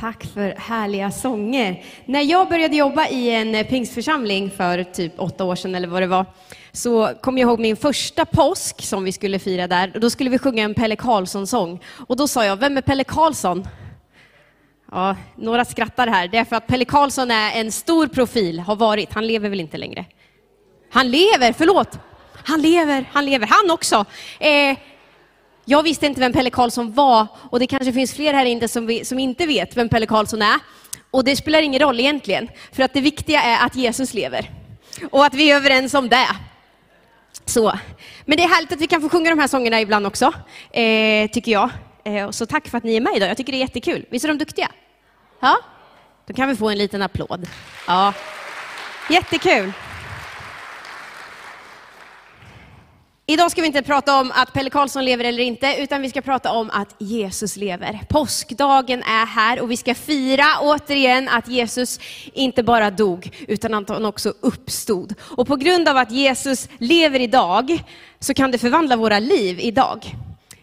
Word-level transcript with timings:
Tack 0.00 0.24
för 0.34 0.54
härliga 0.58 1.10
sånger. 1.10 1.84
När 2.04 2.22
jag 2.22 2.48
började 2.48 2.76
jobba 2.76 3.08
i 3.08 3.30
en 3.30 3.54
eh, 3.54 3.66
pingstförsamling 3.66 4.50
för 4.50 4.84
typ 4.84 5.12
åtta 5.16 5.44
år 5.44 5.56
sedan 5.56 5.74
eller 5.74 5.88
vad 5.88 6.02
det 6.02 6.06
var, 6.06 6.26
så 6.72 7.10
kom 7.20 7.38
jag 7.38 7.48
ihåg 7.48 7.60
min 7.60 7.76
första 7.76 8.24
påsk 8.24 8.82
som 8.82 9.04
vi 9.04 9.12
skulle 9.12 9.38
fira 9.38 9.66
där. 9.66 9.92
Då 10.00 10.10
skulle 10.10 10.30
vi 10.30 10.38
sjunga 10.38 10.64
en 10.64 10.74
Pelle 10.74 10.96
Karlsson-sång. 10.96 11.80
Och 12.06 12.16
då 12.16 12.28
sa 12.28 12.44
jag, 12.44 12.56
vem 12.56 12.76
är 12.76 12.80
Pelle 12.80 13.04
Karlsson? 13.04 13.68
Ja, 14.92 15.16
några 15.36 15.64
skrattar 15.64 16.06
här. 16.06 16.28
Det 16.28 16.38
är 16.38 16.44
för 16.44 16.56
att 16.56 16.66
Pelle 16.66 16.84
Karlsson 16.84 17.30
är 17.30 17.60
en 17.60 17.72
stor 17.72 18.06
profil, 18.06 18.60
har 18.60 18.76
varit. 18.76 19.12
Han 19.12 19.26
lever 19.26 19.48
väl 19.48 19.60
inte 19.60 19.78
längre? 19.78 20.04
Han 20.90 21.10
lever, 21.10 21.52
förlåt. 21.52 21.98
Han 22.44 22.62
lever, 22.62 23.04
han 23.12 23.24
lever. 23.24 23.46
Han 23.46 23.70
också. 23.70 24.04
Eh, 24.38 24.76
jag 25.70 25.82
visste 25.82 26.06
inte 26.06 26.20
vem 26.20 26.32
Pelle 26.32 26.50
Karlsson 26.50 26.92
var 26.92 27.26
och 27.50 27.58
det 27.58 27.66
kanske 27.66 27.92
finns 27.92 28.14
fler 28.14 28.34
här 28.34 28.44
inne 28.44 28.68
som, 28.68 28.86
vi, 28.86 29.04
som 29.04 29.18
inte 29.18 29.46
vet 29.46 29.76
vem 29.76 29.88
Pelle 29.88 30.06
Karlsson 30.06 30.42
är. 30.42 30.58
Och 31.10 31.24
det 31.24 31.36
spelar 31.36 31.62
ingen 31.62 31.80
roll 31.80 32.00
egentligen, 32.00 32.48
för 32.72 32.82
att 32.82 32.92
det 32.92 33.00
viktiga 33.00 33.42
är 33.42 33.66
att 33.66 33.76
Jesus 33.76 34.14
lever. 34.14 34.50
Och 35.10 35.24
att 35.24 35.34
vi 35.34 35.50
är 35.50 35.56
överens 35.56 35.94
om 35.94 36.08
det. 36.08 36.26
Så. 37.44 37.78
Men 38.24 38.36
det 38.36 38.44
är 38.44 38.48
härligt 38.48 38.72
att 38.72 38.80
vi 38.80 38.86
kan 38.86 39.02
få 39.02 39.08
sjunga 39.08 39.30
de 39.30 39.38
här 39.38 39.46
sångerna 39.46 39.80
ibland 39.80 40.06
också, 40.06 40.32
eh, 40.70 41.30
tycker 41.30 41.52
jag. 41.52 41.70
Eh, 42.04 42.30
så 42.30 42.46
tack 42.46 42.68
för 42.68 42.78
att 42.78 42.84
ni 42.84 42.96
är 42.96 43.00
med 43.00 43.16
idag. 43.16 43.30
Jag 43.30 43.36
tycker 43.36 43.52
det 43.52 43.58
är 43.58 43.60
jättekul. 43.60 44.06
Visst 44.10 44.24
är 44.24 44.28
de 44.28 44.38
duktiga? 44.38 44.68
Ja? 45.40 45.56
Då 46.26 46.34
kan 46.34 46.48
vi 46.48 46.56
få 46.56 46.68
en 46.68 46.78
liten 46.78 47.02
applåd. 47.02 47.48
Ja. 47.86 48.12
Jättekul. 49.10 49.72
Idag 53.30 53.50
ska 53.50 53.60
vi 53.60 53.66
inte 53.66 53.82
prata 53.82 54.20
om 54.20 54.32
att 54.34 54.52
Pelle 54.52 54.70
Karlsson 54.70 55.04
lever 55.04 55.24
eller 55.24 55.42
inte, 55.42 55.76
utan 55.78 56.02
vi 56.02 56.10
ska 56.10 56.20
prata 56.20 56.52
om 56.52 56.70
att 56.70 56.94
Jesus 56.98 57.56
lever. 57.56 58.00
Påskdagen 58.08 59.02
är 59.02 59.26
här 59.26 59.60
och 59.60 59.70
vi 59.70 59.76
ska 59.76 59.94
fira 59.94 60.44
återigen 60.60 61.28
att 61.28 61.48
Jesus 61.48 62.00
inte 62.32 62.62
bara 62.62 62.90
dog, 62.90 63.30
utan 63.48 63.74
att 63.74 63.88
han 63.88 64.04
också 64.04 64.34
uppstod. 64.40 65.14
Och 65.20 65.46
på 65.46 65.56
grund 65.56 65.88
av 65.88 65.96
att 65.96 66.10
Jesus 66.10 66.68
lever 66.78 67.20
idag, 67.20 67.84
så 68.20 68.34
kan 68.34 68.50
det 68.50 68.58
förvandla 68.58 68.96
våra 68.96 69.18
liv 69.18 69.60
idag. 69.60 70.14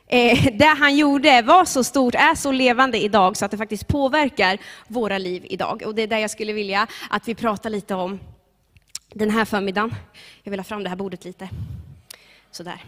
Eh, 0.07 0.45
det 0.53 0.75
han 0.79 0.95
gjorde 0.95 1.41
var 1.41 1.65
så 1.65 1.83
stort, 1.83 2.15
är 2.15 2.35
så 2.35 2.51
levande 2.51 3.03
idag, 3.03 3.37
så 3.37 3.45
att 3.45 3.51
det 3.51 3.57
faktiskt 3.57 3.87
påverkar 3.87 4.57
våra 4.87 5.17
liv 5.17 5.45
idag. 5.49 5.83
Och 5.85 5.95
det 5.95 6.01
är 6.01 6.07
det 6.07 6.19
jag 6.19 6.31
skulle 6.31 6.53
vilja 6.53 6.87
att 7.09 7.27
vi 7.27 7.35
pratar 7.35 7.69
lite 7.69 7.95
om 7.95 8.19
den 9.13 9.29
här 9.29 9.45
förmiddagen. 9.45 9.95
Jag 10.43 10.51
vill 10.51 10.59
ha 10.59 10.65
fram 10.65 10.83
det 10.83 10.89
här 10.89 10.95
bordet 10.95 11.25
lite. 11.25 11.49
Sådär. 12.57 12.83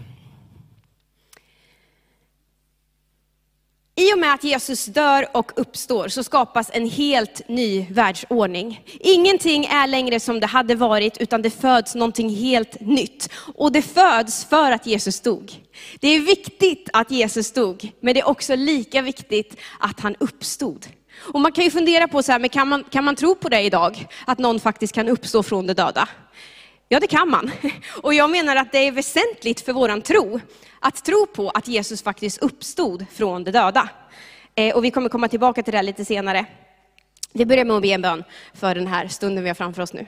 I 3.96 4.14
och 4.14 4.20
med 4.20 4.34
att 4.34 4.44
Jesus 4.44 4.86
dör 4.86 5.28
och 5.34 5.52
uppstår 5.56 6.08
så 6.08 6.24
skapas 6.24 6.70
en 6.74 6.90
helt 6.90 7.42
ny 7.48 7.86
världsordning. 7.90 8.84
Ingenting 9.00 9.66
är 9.66 9.88
längre 9.88 10.20
som 10.20 10.40
det 10.40 10.48
hade 10.48 10.76
varit, 10.76 11.18
utan 11.18 11.42
det 11.42 11.50
föds 11.50 11.96
någonting 11.96 12.30
helt 12.30 12.80
nytt. 12.80 13.30
Och 13.56 13.72
det 13.72 13.82
föds 13.82 14.46
för 14.46 14.72
att 14.72 14.86
Jesus 14.86 15.22
dog. 15.22 15.64
Det 16.00 16.08
är 16.08 16.20
viktigt 16.20 16.90
att 16.94 17.12
Jesus 17.12 17.54
dog, 17.54 17.92
men 18.00 18.14
det 18.14 18.20
är 18.20 18.28
också 18.28 18.56
lika 18.56 19.02
viktigt 19.02 19.58
att 19.80 20.00
han 20.00 20.16
uppstod. 20.20 20.88
Och 21.34 21.40
man 21.40 21.52
kan 21.52 21.64
ju 21.64 21.72
fundera 21.72 22.08
på, 22.08 22.24
så 22.24 22.32
här, 22.32 22.40
men 22.40 22.50
kan, 22.50 22.68
man, 22.68 22.84
kan 22.84 23.04
man 23.04 23.16
tro 23.16 23.36
på 23.36 23.50
det 23.50 23.62
idag? 23.62 24.08
Att 24.26 24.40
någon 24.40 24.60
faktiskt 24.60 24.94
kan 24.94 25.10
uppstå 25.10 25.44
från 25.44 25.68
de 25.68 25.74
döda? 25.74 26.10
Ja, 26.92 27.00
det 27.00 27.08
kan 27.08 27.30
man. 27.30 27.52
Och 28.04 28.14
jag 28.14 28.30
menar 28.30 28.56
att 28.56 28.72
det 28.72 28.78
är 28.78 28.92
väsentligt 28.92 29.62
för 29.62 29.74
våran 29.74 30.02
tro, 30.02 30.40
att 30.80 31.06
tro 31.06 31.26
på 31.26 31.50
att 31.50 31.68
Jesus 31.68 32.04
faktiskt 32.04 32.38
uppstod 32.38 33.06
från 33.12 33.44
de 33.44 33.52
döda. 33.52 33.90
Eh, 34.56 34.76
och 34.76 34.84
vi 34.84 34.92
kommer 34.92 35.10
komma 35.10 35.28
tillbaka 35.28 35.64
till 35.64 35.74
det 35.74 35.82
lite 35.82 36.06
senare. 36.06 36.46
Vi 37.34 37.46
börjar 37.46 37.66
med 37.66 37.76
att 37.76 37.82
be 37.82 37.88
en 37.88 38.02
bön 38.02 38.24
för 38.54 38.76
den 38.76 38.88
här 38.88 39.08
stunden 39.08 39.44
vi 39.44 39.50
har 39.50 39.56
framför 39.56 39.82
oss 39.82 39.94
nu. 39.94 40.08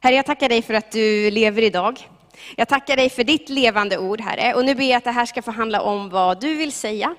Herre, 0.00 0.14
jag 0.14 0.26
tackar 0.26 0.48
dig 0.48 0.62
för 0.62 0.74
att 0.74 0.92
du 0.92 1.30
lever 1.30 1.62
idag. 1.62 2.08
Jag 2.56 2.68
tackar 2.68 2.96
dig 2.96 3.10
för 3.10 3.24
ditt 3.24 3.48
levande 3.48 3.98
ord, 3.98 4.20
Herre. 4.20 4.54
Och 4.54 4.64
nu 4.64 4.74
ber 4.74 4.84
jag 4.84 4.96
att 4.96 5.04
det 5.04 5.10
här 5.10 5.26
ska 5.26 5.42
få 5.42 5.50
handla 5.50 5.80
om 5.80 6.10
vad 6.10 6.40
du 6.40 6.54
vill 6.54 6.72
säga. 6.72 7.14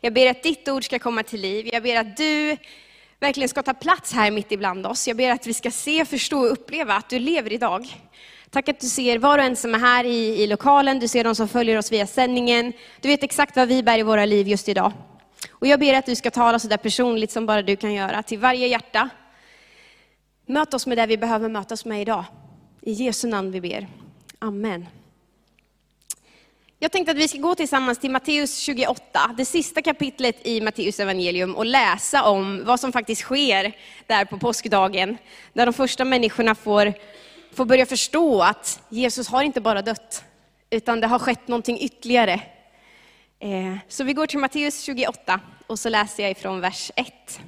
Jag 0.00 0.12
ber 0.12 0.30
att 0.30 0.42
ditt 0.42 0.68
ord 0.68 0.84
ska 0.84 0.98
komma 0.98 1.22
till 1.22 1.40
liv. 1.40 1.68
Jag 1.72 1.82
ber 1.82 1.96
att 1.96 2.16
du 2.16 2.56
verkligen 3.20 3.48
ska 3.48 3.62
ta 3.62 3.74
plats 3.74 4.12
här 4.12 4.30
mitt 4.30 4.52
ibland 4.52 4.86
oss. 4.86 5.08
Jag 5.08 5.16
ber 5.16 5.30
att 5.30 5.46
vi 5.46 5.54
ska 5.54 5.70
se, 5.70 6.04
förstå 6.04 6.40
och 6.40 6.52
uppleva 6.52 6.94
att 6.94 7.08
du 7.08 7.18
lever 7.18 7.52
idag. 7.52 7.96
Tack 8.50 8.68
att 8.68 8.80
du 8.80 8.86
ser 8.86 9.18
var 9.18 9.38
och 9.38 9.44
en 9.44 9.56
som 9.56 9.74
är 9.74 9.78
här 9.78 10.04
i, 10.04 10.42
i 10.42 10.46
lokalen, 10.46 10.98
du 10.98 11.08
ser 11.08 11.24
de 11.24 11.34
som 11.34 11.48
följer 11.48 11.78
oss 11.78 11.92
via 11.92 12.06
sändningen. 12.06 12.72
Du 13.00 13.08
vet 13.08 13.22
exakt 13.22 13.56
vad 13.56 13.68
vi 13.68 13.82
bär 13.82 13.98
i 13.98 14.02
våra 14.02 14.24
liv 14.24 14.48
just 14.48 14.68
idag. 14.68 14.92
Och 15.50 15.66
jag 15.66 15.80
ber 15.80 15.94
att 15.94 16.06
du 16.06 16.16
ska 16.16 16.30
tala 16.30 16.58
så 16.58 16.68
där 16.68 16.76
personligt 16.76 17.30
som 17.30 17.46
bara 17.46 17.62
du 17.62 17.76
kan 17.76 17.94
göra, 17.94 18.22
till 18.22 18.38
varje 18.38 18.66
hjärta. 18.66 19.08
Möt 20.46 20.74
oss 20.74 20.86
med 20.86 20.98
det 20.98 21.06
vi 21.06 21.16
behöver 21.16 21.48
mötas 21.48 21.84
med 21.84 22.02
idag. 22.02 22.24
I 22.82 22.92
Jesu 22.92 23.28
namn 23.28 23.50
vi 23.50 23.60
ber. 23.60 23.88
Amen. 24.38 24.86
Jag 26.82 26.92
tänkte 26.92 27.12
att 27.12 27.18
vi 27.18 27.28
ska 27.28 27.38
gå 27.38 27.54
tillsammans 27.54 27.98
till 27.98 28.10
Matteus 28.10 28.58
28, 28.58 29.34
det 29.36 29.44
sista 29.44 29.82
kapitlet 29.82 30.46
i 30.46 30.60
Matteus 30.60 31.00
evangelium 31.00 31.56
och 31.56 31.66
läsa 31.66 32.22
om 32.24 32.64
vad 32.64 32.80
som 32.80 32.92
faktiskt 32.92 33.20
sker 33.22 33.76
där 34.06 34.24
på 34.24 34.38
påskdagen. 34.38 35.18
Där 35.52 35.66
de 35.66 35.72
första 35.72 36.04
människorna 36.04 36.54
får, 36.54 36.92
får 37.52 37.64
börja 37.64 37.86
förstå 37.86 38.42
att 38.42 38.82
Jesus 38.88 39.28
har 39.28 39.42
inte 39.42 39.60
bara 39.60 39.82
dött, 39.82 40.24
utan 40.70 41.00
det 41.00 41.06
har 41.06 41.18
skett 41.18 41.48
någonting 41.48 41.80
ytterligare. 41.80 42.40
Eh, 43.38 43.76
så 43.88 44.04
vi 44.04 44.12
går 44.12 44.26
till 44.26 44.38
Matteus 44.38 44.82
28 44.82 45.40
och 45.66 45.78
så 45.78 45.88
läser 45.88 46.22
jag 46.22 46.32
ifrån 46.32 46.60
vers 46.60 46.90
1. 46.96 47.40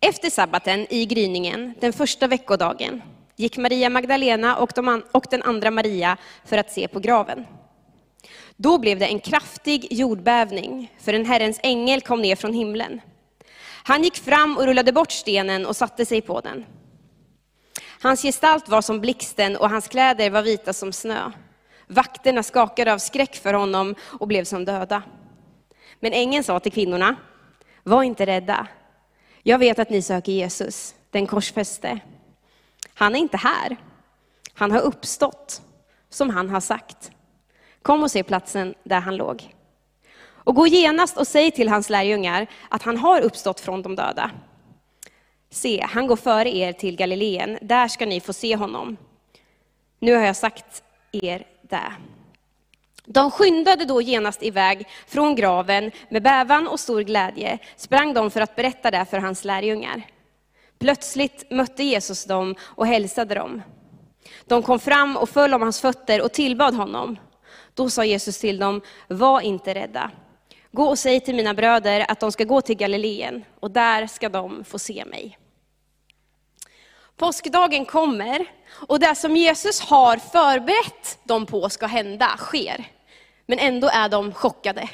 Efter 0.00 0.30
sabbaten 0.30 0.86
i 0.90 1.06
gryningen, 1.06 1.74
den 1.80 1.92
första 1.92 2.26
veckodagen, 2.26 3.02
gick 3.36 3.56
Maria 3.56 3.90
Magdalena 3.90 4.56
och, 4.56 4.72
de, 4.74 5.02
och 5.12 5.26
den 5.30 5.42
andra 5.42 5.70
Maria 5.70 6.16
för 6.44 6.58
att 6.58 6.72
se 6.72 6.88
på 6.88 7.00
graven. 7.00 7.46
Då 8.56 8.78
blev 8.78 8.98
det 8.98 9.06
en 9.06 9.20
kraftig 9.20 9.86
jordbävning, 9.90 10.92
för 10.98 11.12
en 11.12 11.26
Herrens 11.26 11.60
ängel 11.62 12.00
kom 12.00 12.22
ner 12.22 12.36
från 12.36 12.52
himlen. 12.52 13.00
Han 13.84 14.02
gick 14.02 14.16
fram 14.16 14.56
och 14.56 14.64
rullade 14.66 14.92
bort 14.92 15.12
stenen 15.12 15.66
och 15.66 15.76
satte 15.76 16.06
sig 16.06 16.20
på 16.20 16.40
den. 16.40 16.64
Hans 18.02 18.22
gestalt 18.22 18.68
var 18.68 18.82
som 18.82 19.00
blixten 19.00 19.56
och 19.56 19.70
hans 19.70 19.88
kläder 19.88 20.30
var 20.30 20.42
vita 20.42 20.72
som 20.72 20.92
snö. 20.92 21.30
Vakterna 21.86 22.42
skakade 22.42 22.92
av 22.92 22.98
skräck 22.98 23.36
för 23.36 23.54
honom 23.54 23.94
och 24.20 24.28
blev 24.28 24.44
som 24.44 24.64
döda. 24.64 25.02
Men 26.00 26.12
ängeln 26.12 26.44
sa 26.44 26.60
till 26.60 26.72
kvinnorna, 26.72 27.16
var 27.82 28.02
inte 28.02 28.26
rädda. 28.26 28.66
Jag 29.42 29.58
vet 29.58 29.78
att 29.78 29.90
ni 29.90 30.02
söker 30.02 30.32
Jesus, 30.32 30.94
den 31.10 31.26
korsfäste. 31.26 32.00
Han 32.98 33.14
är 33.14 33.18
inte 33.18 33.36
här. 33.36 33.76
Han 34.54 34.70
har 34.70 34.80
uppstått, 34.80 35.62
som 36.10 36.30
han 36.30 36.48
har 36.48 36.60
sagt. 36.60 37.10
Kom 37.82 38.02
och 38.02 38.10
se 38.10 38.22
platsen 38.22 38.74
där 38.84 39.00
han 39.00 39.16
låg. 39.16 39.54
Och 40.26 40.54
gå 40.54 40.66
genast 40.66 41.16
och 41.16 41.26
säg 41.26 41.50
till 41.50 41.68
hans 41.68 41.90
lärjungar 41.90 42.46
att 42.68 42.82
han 42.82 42.96
har 42.96 43.20
uppstått 43.20 43.60
från 43.60 43.82
de 43.82 43.96
döda. 43.96 44.30
Se, 45.50 45.86
han 45.88 46.06
går 46.06 46.16
före 46.16 46.56
er 46.56 46.72
till 46.72 46.96
Galileen, 46.96 47.58
där 47.62 47.88
ska 47.88 48.06
ni 48.06 48.20
få 48.20 48.32
se 48.32 48.56
honom. 48.56 48.96
Nu 49.98 50.14
har 50.14 50.22
jag 50.22 50.36
sagt 50.36 50.82
er 51.12 51.46
det. 51.62 51.92
De 53.04 53.30
skyndade 53.30 53.84
då 53.84 54.00
genast 54.00 54.42
iväg 54.42 54.88
från 55.06 55.34
graven 55.34 55.90
med 56.08 56.22
bävan 56.22 56.68
och 56.68 56.80
stor 56.80 57.00
glädje, 57.02 57.58
sprang 57.76 58.14
de 58.14 58.30
för 58.30 58.40
att 58.40 58.56
berätta 58.56 58.90
det 58.90 59.04
för 59.04 59.18
hans 59.18 59.44
lärjungar. 59.44 60.02
Plötsligt 60.78 61.50
mötte 61.50 61.82
Jesus 61.82 62.24
dem 62.24 62.54
och 62.60 62.86
hälsade 62.86 63.34
dem. 63.34 63.62
De 64.46 64.62
kom 64.62 64.80
fram 64.80 65.16
och 65.16 65.28
föll 65.28 65.54
om 65.54 65.62
hans 65.62 65.80
fötter 65.80 66.22
och 66.22 66.32
tillbad 66.32 66.74
honom. 66.74 67.18
Då 67.74 67.90
sa 67.90 68.04
Jesus 68.04 68.38
till 68.38 68.58
dem, 68.58 68.80
var 69.08 69.40
inte 69.40 69.74
rädda. 69.74 70.10
Gå 70.72 70.84
och 70.84 70.98
säg 70.98 71.20
till 71.20 71.34
mina 71.34 71.54
bröder 71.54 72.06
att 72.08 72.20
de 72.20 72.32
ska 72.32 72.44
gå 72.44 72.60
till 72.60 72.76
Galileen, 72.76 73.44
och 73.60 73.70
där 73.70 74.06
ska 74.06 74.28
de 74.28 74.64
få 74.64 74.78
se 74.78 75.04
mig. 75.04 75.38
Påskdagen 77.16 77.84
kommer, 77.84 78.46
och 78.88 79.00
det 79.00 79.14
som 79.14 79.36
Jesus 79.36 79.80
har 79.80 80.16
förberett 80.16 81.18
dem 81.24 81.46
på 81.46 81.68
ska 81.68 81.86
hända, 81.86 82.36
sker. 82.36 82.84
Men 83.46 83.58
ändå 83.58 83.88
är 83.92 84.08
de 84.08 84.32
chockade. 84.32 84.88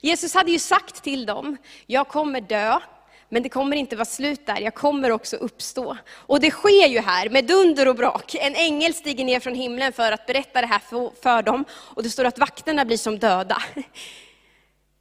Jesus 0.00 0.34
hade 0.34 0.50
ju 0.50 0.58
sagt 0.58 1.02
till 1.02 1.26
dem, 1.26 1.56
jag 1.86 2.08
kommer 2.08 2.40
dö, 2.40 2.80
men 3.28 3.42
det 3.42 3.48
kommer 3.48 3.76
inte 3.76 3.96
vara 3.96 4.04
slut 4.04 4.46
där, 4.46 4.60
jag 4.60 4.74
kommer 4.74 5.10
också 5.10 5.36
uppstå. 5.36 5.96
Och 6.10 6.40
det 6.40 6.50
sker 6.50 6.86
ju 6.88 7.00
här 7.00 7.28
med 7.28 7.44
dunder 7.44 7.88
och 7.88 7.96
brak. 7.96 8.34
En 8.34 8.54
ängel 8.54 8.94
stiger 8.94 9.24
ner 9.24 9.40
från 9.40 9.54
himlen 9.54 9.92
för 9.92 10.12
att 10.12 10.26
berätta 10.26 10.60
det 10.60 10.66
här 10.66 10.78
för, 10.78 11.10
för 11.22 11.42
dem. 11.42 11.64
Och 11.72 12.02
det 12.02 12.10
står 12.10 12.24
att 12.24 12.38
vakterna 12.38 12.84
blir 12.84 12.96
som 12.96 13.18
döda. 13.18 13.62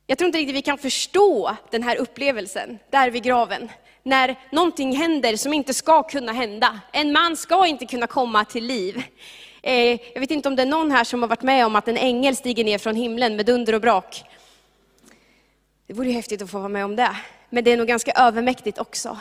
Jag 0.07 0.17
tror 0.17 0.25
inte 0.25 0.37
riktigt 0.37 0.55
vi 0.55 0.61
kan 0.61 0.77
förstå 0.77 1.55
den 1.71 1.83
här 1.83 1.95
upplevelsen, 1.95 2.79
där 2.89 3.09
vid 3.09 3.23
graven. 3.23 3.69
När 4.03 4.35
någonting 4.51 4.95
händer 4.95 5.35
som 5.35 5.53
inte 5.53 5.73
ska 5.73 6.03
kunna 6.03 6.31
hända. 6.31 6.79
En 6.91 7.11
man 7.11 7.37
ska 7.37 7.67
inte 7.67 7.85
kunna 7.85 8.07
komma 8.07 8.45
till 8.45 8.65
liv. 8.65 9.03
Eh, 9.61 9.99
jag 10.13 10.19
vet 10.19 10.31
inte 10.31 10.49
om 10.49 10.55
det 10.55 10.61
är 10.61 10.65
någon 10.65 10.91
här 10.91 11.03
som 11.03 11.21
har 11.21 11.29
varit 11.29 11.41
med 11.41 11.65
om 11.65 11.75
att 11.75 11.87
en 11.87 11.97
ängel 11.97 12.35
stiger 12.35 12.63
ner 12.63 12.77
från 12.77 12.95
himlen 12.95 13.35
med 13.35 13.45
dunder 13.45 13.75
och 13.75 13.81
brak 13.81 14.23
Det 15.87 15.93
vore 15.93 16.11
häftigt 16.11 16.41
att 16.41 16.51
få 16.51 16.57
vara 16.57 16.69
med 16.69 16.85
om 16.85 16.95
det. 16.95 17.17
Men 17.53 17.63
det 17.63 17.71
är 17.71 17.77
nog 17.77 17.87
ganska 17.87 18.11
övermäktigt 18.11 18.77
också. 18.77 19.19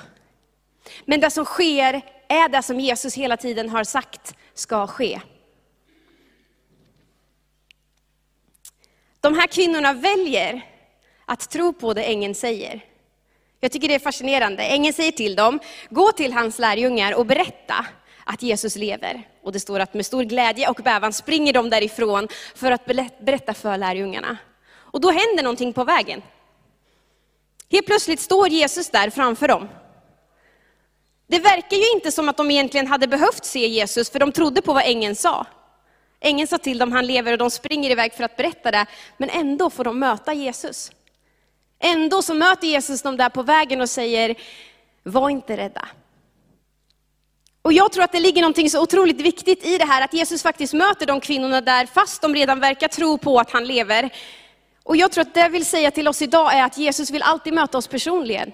Men 1.05 1.21
det 1.21 1.31
som 1.31 1.45
sker 1.45 2.03
är 2.29 2.49
det 2.49 2.63
som 2.63 2.81
Jesus 2.81 3.15
hela 3.15 3.37
tiden 3.37 3.69
har 3.69 3.85
sagt 3.85 4.35
ska 4.55 4.87
ske. 4.87 5.21
De 9.21 9.35
här 9.35 9.47
kvinnorna 9.47 9.93
väljer 9.93 10.61
att 11.25 11.51
tro 11.51 11.73
på 11.73 11.95
det 11.95 12.03
ängeln 12.03 12.35
säger. 12.35 12.81
Jag 13.61 13.73
tycker 13.73 13.89
det 13.89 13.95
är 13.95 13.99
fascinerande. 13.99 14.63
Ängeln 14.63 14.95
säger 14.95 15.13
till 15.13 15.37
dem, 15.37 15.61
gå 15.91 16.13
till 16.13 16.33
hans 16.33 16.59
lärjungar 16.59 17.15
och 17.15 17.27
berätta 17.27 17.87
att 18.25 18.43
Jesus 18.43 18.77
lever. 18.77 19.29
Och 19.43 19.53
det 19.53 19.61
står 19.61 19.81
att 19.81 19.95
med 19.95 20.07
stor 20.07 20.23
glädje 20.23 20.69
och 20.69 20.81
bävan 20.85 21.13
springer 21.13 21.53
de 21.53 21.71
därifrån 21.71 22.29
för 22.55 22.71
att 22.71 22.87
berätta 23.21 23.55
för 23.55 23.79
lärjungarna. 23.79 24.37
Och 24.73 25.01
då 25.01 25.11
händer 25.11 25.43
någonting 25.43 25.73
på 25.73 25.85
vägen. 25.85 26.23
Helt 27.73 27.87
plötsligt 27.87 28.21
står 28.21 28.49
Jesus 28.49 28.91
där 28.91 29.11
framför 29.11 29.49
dem. 29.49 29.69
Det 31.27 31.39
verkar 31.39 31.77
ju 31.77 31.91
inte 31.95 32.13
som 32.13 32.29
att 32.29 32.37
de 32.37 32.51
egentligen 32.51 32.87
hade 32.87 33.07
behövt 33.07 33.45
se 33.45 33.67
Jesus, 33.67 34.11
för 34.11 34.19
de 34.19 34.33
trodde 34.33 34.63
på 34.63 34.73
vad 34.73 34.83
ängeln 34.87 35.17
sa. 35.17 35.47
Ängeln 36.21 36.49
sa 36.49 36.59
till 36.59 36.79
dem, 36.79 36.93
han 36.93 37.07
lever 37.07 37.33
och 37.33 37.39
de 37.39 37.51
springer 37.51 37.91
iväg 37.91 38.15
för 38.15 38.25
att 38.25 38.37
berätta 38.37 38.71
det, 38.71 38.87
men 39.17 39.31
ändå 39.31 39.71
får 39.71 39.85
de 39.85 39.99
möta 39.99 40.33
Jesus. 40.33 40.91
Ändå 41.79 42.23
så 42.23 42.35
möter 42.35 42.67
Jesus 42.67 43.03
dem 43.03 43.17
där 43.17 43.29
på 43.29 43.43
vägen 43.43 43.81
och 43.81 43.91
säger, 43.91 44.35
var 45.03 45.31
inte 45.31 45.57
rädda. 45.57 45.89
Och 47.63 47.73
jag 47.73 47.93
tror 47.93 48.05
att 48.05 48.13
det 48.13 48.21
ligger 48.21 48.41
någonting 48.41 48.71
så 48.71 48.83
otroligt 48.83 49.21
viktigt 49.21 49.67
i 49.67 49.79
det 49.79 49.85
här, 49.85 50.05
att 50.05 50.15
Jesus 50.15 50.43
faktiskt 50.43 50.73
möter 50.73 51.07
de 51.07 51.21
kvinnorna 51.21 51.61
där, 51.61 51.87
fast 51.87 52.23
de 52.23 52.35
redan 52.35 52.61
verkar 52.61 52.89
tro 52.89 53.19
på 53.19 53.41
att 53.41 53.51
han 53.51 53.67
lever. 53.67 54.11
Och 54.85 54.97
jag 54.97 55.13
tror 55.13 55.23
att 55.23 55.35
det 55.35 55.41
jag 55.41 55.51
vill 55.51 55.67
säga 55.67 55.91
till 55.91 56.09
oss 56.09 56.23
idag 56.23 56.55
är 56.55 56.65
att 56.65 56.79
Jesus 56.79 57.11
vill 57.11 57.23
alltid 57.23 57.55
möta 57.55 57.79
oss 57.79 57.87
personligen. 57.87 58.53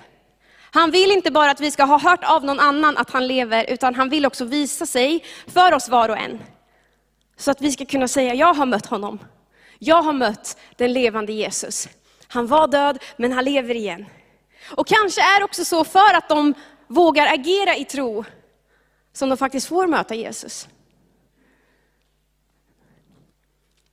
Han 0.71 0.91
vill 0.91 1.11
inte 1.11 1.31
bara 1.31 1.51
att 1.51 1.61
vi 1.61 1.71
ska 1.71 1.85
ha 1.85 1.99
hört 1.99 2.25
av 2.25 2.45
någon 2.45 2.61
annan 2.61 2.97
att 2.97 3.11
han 3.11 3.27
lever, 3.27 3.65
utan 3.69 3.95
han 3.95 4.09
vill 4.09 4.27
också 4.27 4.45
visa 4.45 4.87
sig 4.87 5.25
för 5.47 5.75
oss 5.75 5.89
var 5.89 6.09
och 6.09 6.19
en. 6.19 6.39
Så 7.37 7.51
att 7.51 7.61
vi 7.61 7.73
ska 7.73 7.85
kunna 7.85 8.09
säga, 8.09 8.35
jag 8.35 8.55
har 8.55 8.67
mött 8.67 8.87
honom. 8.87 9.19
Jag 9.79 10.03
har 10.03 10.13
mött 10.13 10.59
den 10.77 10.93
levande 10.93 11.33
Jesus. 11.33 11.89
Han 12.29 12.47
var 12.47 12.69
död, 12.69 12.99
men 13.17 13.33
han 13.33 13.45
lever 13.45 13.75
igen. 13.75 14.07
Och 14.71 14.87
kanske 14.87 15.21
är 15.21 15.41
det 15.41 15.45
också 15.45 15.65
så 15.65 15.85
för 15.85 16.15
att 16.15 16.29
de 16.29 16.55
vågar 16.87 17.35
agera 17.35 17.77
i 17.77 17.85
tro, 17.85 18.25
som 19.13 19.29
de 19.29 19.39
faktiskt 19.39 19.69
får 19.69 19.87
möta 19.87 20.15
Jesus. 20.15 20.69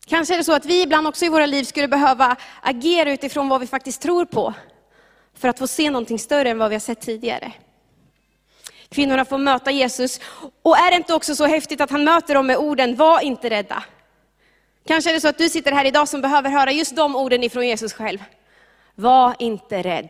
Kanske 0.05 0.33
är 0.33 0.37
det 0.37 0.43
så 0.43 0.53
att 0.53 0.65
vi 0.65 0.81
ibland 0.81 1.07
också 1.07 1.25
i 1.25 1.29
våra 1.29 1.45
liv 1.45 1.63
skulle 1.63 1.87
behöva 1.87 2.35
agera 2.61 3.11
utifrån 3.11 3.49
vad 3.49 3.61
vi 3.61 3.67
faktiskt 3.67 4.01
tror 4.01 4.25
på, 4.25 4.53
för 5.37 5.47
att 5.47 5.59
få 5.59 5.67
se 5.67 5.89
någonting 5.89 6.19
större 6.19 6.49
än 6.49 6.57
vad 6.57 6.69
vi 6.69 6.75
har 6.75 6.79
sett 6.79 7.01
tidigare. 7.01 7.51
Kvinnorna 8.89 9.25
får 9.25 9.37
möta 9.37 9.71
Jesus, 9.71 10.19
och 10.61 10.77
är 10.77 10.91
det 10.91 10.97
inte 10.97 11.13
också 11.13 11.35
så 11.35 11.45
häftigt 11.45 11.81
att 11.81 11.91
han 11.91 12.03
möter 12.03 12.33
dem 12.33 12.47
med 12.47 12.57
orden, 12.57 12.95
var 12.95 13.19
inte 13.19 13.49
rädda. 13.49 13.83
Kanske 14.87 15.09
är 15.09 15.13
det 15.13 15.21
så 15.21 15.27
att 15.27 15.37
du 15.37 15.49
sitter 15.49 15.71
här 15.71 15.85
idag 15.85 16.07
som 16.07 16.21
behöver 16.21 16.49
höra 16.49 16.71
just 16.71 16.95
de 16.95 17.15
orden 17.15 17.43
ifrån 17.43 17.67
Jesus 17.67 17.93
själv. 17.93 18.23
Var 18.95 19.35
inte 19.39 19.81
rädd. 19.81 20.09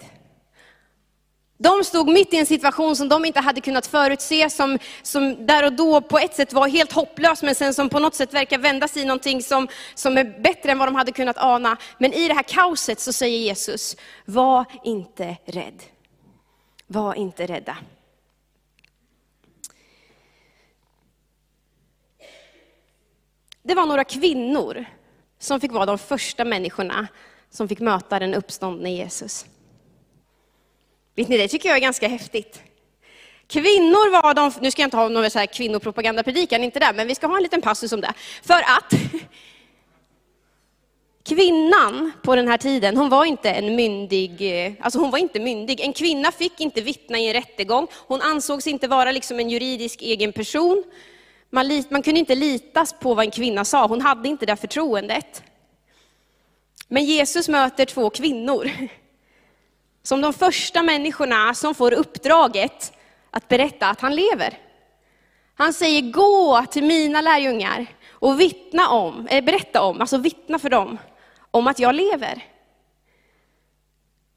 De 1.57 1.83
stod 1.83 2.09
mitt 2.09 2.33
i 2.33 2.37
en 2.37 2.45
situation 2.45 2.95
som 2.95 3.09
de 3.09 3.25
inte 3.25 3.39
hade 3.39 3.61
kunnat 3.61 3.87
förutse, 3.87 4.49
som, 4.49 4.79
som 5.01 5.45
där 5.45 5.65
och 5.65 5.73
då 5.73 6.01
på 6.01 6.19
ett 6.19 6.35
sätt 6.35 6.53
var 6.53 6.67
helt 6.67 6.91
hopplös, 6.91 7.43
men 7.43 7.55
sen 7.55 7.73
som 7.73 7.89
på 7.89 7.99
något 7.99 8.15
sätt 8.15 8.33
verkar 8.33 8.57
vändas 8.57 8.97
i 8.97 9.05
någonting 9.05 9.43
som, 9.43 9.67
som 9.95 10.17
är 10.17 10.41
bättre 10.41 10.71
än 10.71 10.77
vad 10.77 10.87
de 10.87 10.95
hade 10.95 11.11
kunnat 11.11 11.37
ana. 11.37 11.77
Men 11.97 12.13
i 12.13 12.27
det 12.27 12.33
här 12.33 12.43
kaoset 12.43 12.99
så 12.99 13.13
säger 13.13 13.39
Jesus, 13.39 13.95
var 14.25 14.65
inte 14.83 15.37
rädd. 15.45 15.83
Var 16.87 17.13
inte 17.13 17.45
rädda. 17.45 17.77
Det 23.63 23.75
var 23.75 23.85
några 23.85 24.03
kvinnor 24.03 24.85
som 25.39 25.59
fick 25.59 25.71
vara 25.71 25.85
de 25.85 25.97
första 25.97 26.45
människorna 26.45 27.07
som 27.49 27.67
fick 27.67 27.79
möta 27.79 28.19
den 28.19 28.33
uppståndne 28.33 28.91
Jesus. 28.91 29.45
Vet 31.15 31.29
ni, 31.29 31.37
det 31.37 31.47
tycker 31.47 31.69
jag 31.69 31.77
är 31.77 31.81
ganska 31.81 32.07
häftigt. 32.07 32.61
Kvinnor 33.47 34.11
var 34.11 34.33
de, 34.33 34.51
nu 34.61 34.71
ska 34.71 34.81
jag 34.81 34.87
inte 34.87 34.97
ha 34.97 35.07
någon 35.07 35.31
så 35.31 35.39
här 35.39 35.45
kvinnopropagandapredikan, 35.45 36.63
inte 36.63 36.79
där, 36.79 36.93
men 36.93 37.07
vi 37.07 37.15
ska 37.15 37.27
ha 37.27 37.37
en 37.37 37.43
liten 37.43 37.61
passus 37.61 37.91
om 37.91 38.01
det. 38.01 38.13
För 38.43 38.61
att 38.61 38.93
kvinnan 41.23 42.11
på 42.23 42.35
den 42.35 42.47
här 42.47 42.57
tiden, 42.57 42.97
hon 42.97 43.09
var 43.09 43.25
inte 43.25 43.51
en 43.51 43.75
myndig, 43.75 44.65
eh, 44.65 44.73
alltså 44.79 44.99
hon 44.99 45.11
var 45.11 45.19
inte 45.19 45.39
myndig. 45.39 45.81
En 45.81 45.93
kvinna 45.93 46.31
fick 46.31 46.59
inte 46.59 46.81
vittna 46.81 47.19
i 47.19 47.27
en 47.27 47.33
rättegång, 47.33 47.87
hon 48.07 48.21
ansågs 48.21 48.67
inte 48.67 48.87
vara 48.87 49.11
liksom 49.11 49.39
en 49.39 49.49
juridisk 49.49 50.01
egen 50.01 50.33
person. 50.33 50.83
Man, 51.49 51.83
man 51.89 52.03
kunde 52.03 52.19
inte 52.19 52.35
lita 52.35 52.85
på 53.01 53.13
vad 53.13 53.25
en 53.25 53.31
kvinna 53.31 53.65
sa, 53.65 53.87
hon 53.87 54.01
hade 54.01 54.29
inte 54.29 54.45
det 54.45 54.55
förtroendet. 54.55 55.43
Men 56.87 57.05
Jesus 57.05 57.49
möter 57.49 57.85
två 57.85 58.09
kvinnor 58.09 58.71
som 60.05 60.21
de 60.21 60.33
första 60.33 60.83
människorna 60.83 61.53
som 61.53 61.75
får 61.75 61.93
uppdraget 61.93 62.93
att 63.31 63.47
berätta 63.47 63.87
att 63.87 64.01
han 64.01 64.15
lever. 64.15 64.57
Han 65.55 65.73
säger 65.73 66.11
gå 66.11 66.65
till 66.71 66.83
mina 66.83 67.21
lärjungar 67.21 67.85
och 68.09 68.39
vittna 68.39 68.89
om, 68.89 69.27
äh, 69.27 69.43
berätta 69.43 69.81
om, 69.81 70.01
alltså 70.01 70.17
vittna 70.17 70.59
för 70.59 70.69
dem 70.69 70.97
om 71.51 71.67
att 71.67 71.79
jag 71.79 71.95
lever. 71.95 72.43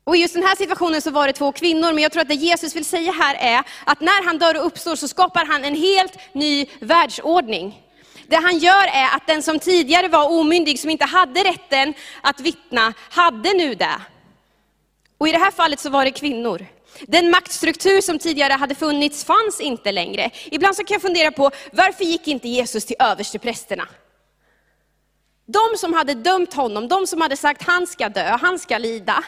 Och 0.05 0.17
i 0.17 0.21
just 0.21 0.35
den 0.35 0.43
här 0.43 0.57
situationen 0.57 1.03
så 1.03 1.11
var 1.11 1.27
det 1.27 1.33
två 1.33 1.53
kvinnor, 1.53 1.93
men 1.93 2.03
jag 2.03 2.13
tror 2.13 2.23
att 2.23 2.29
det 2.29 2.35
Jesus 2.35 2.77
vill 2.77 2.85
säga 2.85 3.13
här 3.13 3.35
är 3.35 3.63
att 3.85 4.01
när 4.01 4.25
han 4.25 4.39
dör 4.39 4.57
och 4.57 4.67
uppstår 4.67 4.97
så 4.97 5.09
skapar 5.09 5.45
han 5.45 5.65
en 5.65 5.75
helt 5.75 6.19
ny 6.33 6.67
världsordning. 6.81 7.83
Det 8.27 8.37
han 8.37 8.59
gör 8.59 8.87
är 8.93 9.17
att 9.17 9.27
den 9.27 9.43
som 9.43 9.59
tidigare 9.59 10.09
var 10.09 10.31
omyndig, 10.41 10.81
som 10.81 10.91
inte 10.91 11.05
hade 11.05 11.45
rätten 11.45 11.95
att 12.21 12.41
vittna, 12.41 12.93
hade 13.11 13.53
nu 13.53 13.75
det. 13.75 14.01
Och 15.19 15.29
i 15.29 15.33
det 15.33 15.39
här 15.39 15.51
fallet 15.51 15.81
så 15.81 15.91
var 15.91 16.05
det 16.05 16.11
kvinnor. 16.11 16.67
Den 17.01 17.31
maktstruktur 17.31 18.01
som 18.01 18.19
tidigare 18.19 18.53
hade 18.53 18.75
funnits 18.75 19.25
fanns 19.25 19.61
inte 19.61 19.93
längre. 19.93 20.31
Ibland 20.45 20.77
så 20.77 20.85
kan 20.85 20.95
jag 20.95 21.03
fundera 21.03 21.33
på, 21.33 21.51
varför 21.73 22.05
gick 22.05 22.29
inte 22.29 22.49
Jesus 22.49 22.85
till 22.85 22.97
översteprästerna? 22.99 23.89
De 25.47 25.79
som 25.79 25.93
hade 25.93 26.15
dömt 26.15 26.55
honom, 26.55 26.89
de 26.89 27.07
som 27.07 27.21
hade 27.21 27.37
sagt 27.37 27.63
han 27.63 27.87
ska 27.87 28.09
dö, 28.09 28.37
han 28.41 28.59
ska 28.59 28.79
lida. 28.79 29.25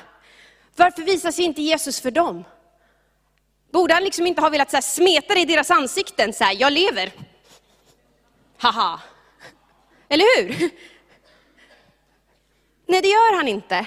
Varför 0.76 1.02
visar 1.02 1.30
sig 1.30 1.44
inte 1.44 1.62
Jesus 1.62 2.00
för 2.00 2.10
dem? 2.10 2.44
Borde 3.72 3.94
han 3.94 4.04
liksom 4.04 4.26
inte 4.26 4.40
ha 4.40 4.48
velat 4.48 4.70
så 4.70 4.76
här, 4.76 4.82
smeta 4.82 5.34
det 5.34 5.40
i 5.40 5.44
deras 5.44 5.70
ansikten, 5.70 6.32
så 6.32 6.44
här, 6.44 6.56
jag 6.60 6.72
lever. 6.72 7.12
Haha. 8.58 9.00
Eller 10.08 10.24
hur? 10.36 10.70
Nej, 12.86 13.00
det 13.00 13.08
gör 13.08 13.36
han 13.36 13.48
inte. 13.48 13.86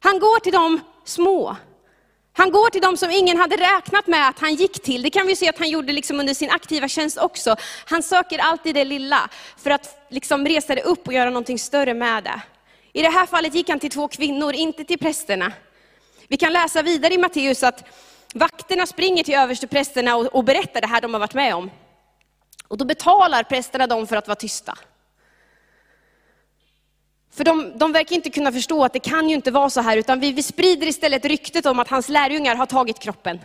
Han 0.00 0.18
går 0.18 0.40
till 0.40 0.52
dem 0.52 0.80
små. 1.10 1.56
Han 2.32 2.50
går 2.50 2.70
till 2.70 2.80
de 2.80 2.96
som 2.96 3.10
ingen 3.10 3.36
hade 3.36 3.56
räknat 3.56 4.06
med 4.06 4.28
att 4.28 4.38
han 4.38 4.54
gick 4.54 4.82
till. 4.82 5.02
Det 5.02 5.10
kan 5.10 5.26
vi 5.26 5.36
se 5.36 5.48
att 5.48 5.58
han 5.58 5.70
gjorde 5.70 5.92
liksom 5.92 6.20
under 6.20 6.34
sin 6.34 6.50
aktiva 6.50 6.88
tjänst 6.88 7.18
också. 7.18 7.56
Han 7.84 8.02
söker 8.02 8.38
alltid 8.38 8.74
det 8.74 8.84
lilla 8.84 9.28
för 9.56 9.70
att 9.70 10.06
liksom 10.10 10.46
resa 10.46 10.74
det 10.74 10.82
upp 10.82 11.06
och 11.06 11.12
göra 11.12 11.30
någonting 11.30 11.58
större 11.58 11.94
med 11.94 12.24
det. 12.24 12.40
I 12.92 13.02
det 13.02 13.10
här 13.10 13.26
fallet 13.26 13.54
gick 13.54 13.68
han 13.68 13.80
till 13.80 13.90
två 13.90 14.08
kvinnor, 14.08 14.52
inte 14.52 14.84
till 14.84 14.98
prästerna. 14.98 15.52
Vi 16.28 16.36
kan 16.36 16.52
läsa 16.52 16.82
vidare 16.82 17.14
i 17.14 17.18
Matteus 17.18 17.62
att 17.62 17.84
vakterna 18.34 18.86
springer 18.86 19.24
till 19.24 19.34
översteprästerna 19.34 20.16
och, 20.16 20.26
och 20.26 20.44
berättar 20.44 20.80
det 20.80 20.86
här 20.86 21.00
de 21.00 21.14
har 21.14 21.20
varit 21.20 21.34
med 21.34 21.54
om. 21.54 21.70
Och 22.68 22.78
då 22.78 22.84
betalar 22.84 23.42
prästerna 23.42 23.86
dem 23.86 24.06
för 24.06 24.16
att 24.16 24.28
vara 24.28 24.36
tysta. 24.36 24.78
För 27.32 27.44
de, 27.44 27.78
de 27.78 27.92
verkar 27.92 28.16
inte 28.16 28.30
kunna 28.30 28.52
förstå 28.52 28.84
att 28.84 28.92
det 28.92 28.98
kan 28.98 29.28
ju 29.28 29.34
inte 29.34 29.50
vara 29.50 29.70
så 29.70 29.80
här, 29.80 29.96
utan 29.96 30.20
vi, 30.20 30.32
vi 30.32 30.42
sprider 30.42 30.86
istället 30.86 31.24
ryktet 31.24 31.66
om 31.66 31.78
att 31.78 31.88
hans 31.88 32.08
lärjungar 32.08 32.56
har 32.56 32.66
tagit 32.66 32.98
kroppen. 32.98 33.38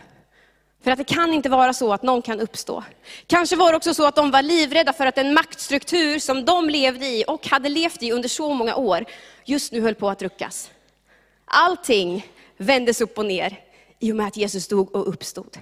För 0.84 0.90
att 0.90 0.98
det 0.98 1.04
kan 1.04 1.32
inte 1.32 1.48
vara 1.48 1.72
så 1.72 1.92
att 1.92 2.02
någon 2.02 2.22
kan 2.22 2.40
uppstå. 2.40 2.84
Kanske 3.26 3.56
var 3.56 3.70
det 3.70 3.76
också 3.76 3.94
så 3.94 4.06
att 4.06 4.16
de 4.16 4.30
var 4.30 4.42
livrädda 4.42 4.92
för 4.92 5.06
att 5.06 5.14
den 5.14 5.34
maktstruktur 5.34 6.18
som 6.18 6.44
de 6.44 6.70
levde 6.70 7.06
i 7.06 7.24
och 7.26 7.46
hade 7.48 7.68
levt 7.68 8.02
i 8.02 8.12
under 8.12 8.28
så 8.28 8.54
många 8.54 8.76
år, 8.76 9.04
just 9.44 9.72
nu 9.72 9.80
höll 9.80 9.94
på 9.94 10.08
att 10.08 10.22
ruckas. 10.22 10.70
Allting 11.44 12.26
vändes 12.56 13.00
upp 13.00 13.18
och 13.18 13.26
ner 13.26 13.60
i 13.98 14.12
och 14.12 14.16
med 14.16 14.26
att 14.26 14.36
Jesus 14.36 14.68
dog 14.68 14.94
och 14.94 15.08
uppstod. 15.08 15.58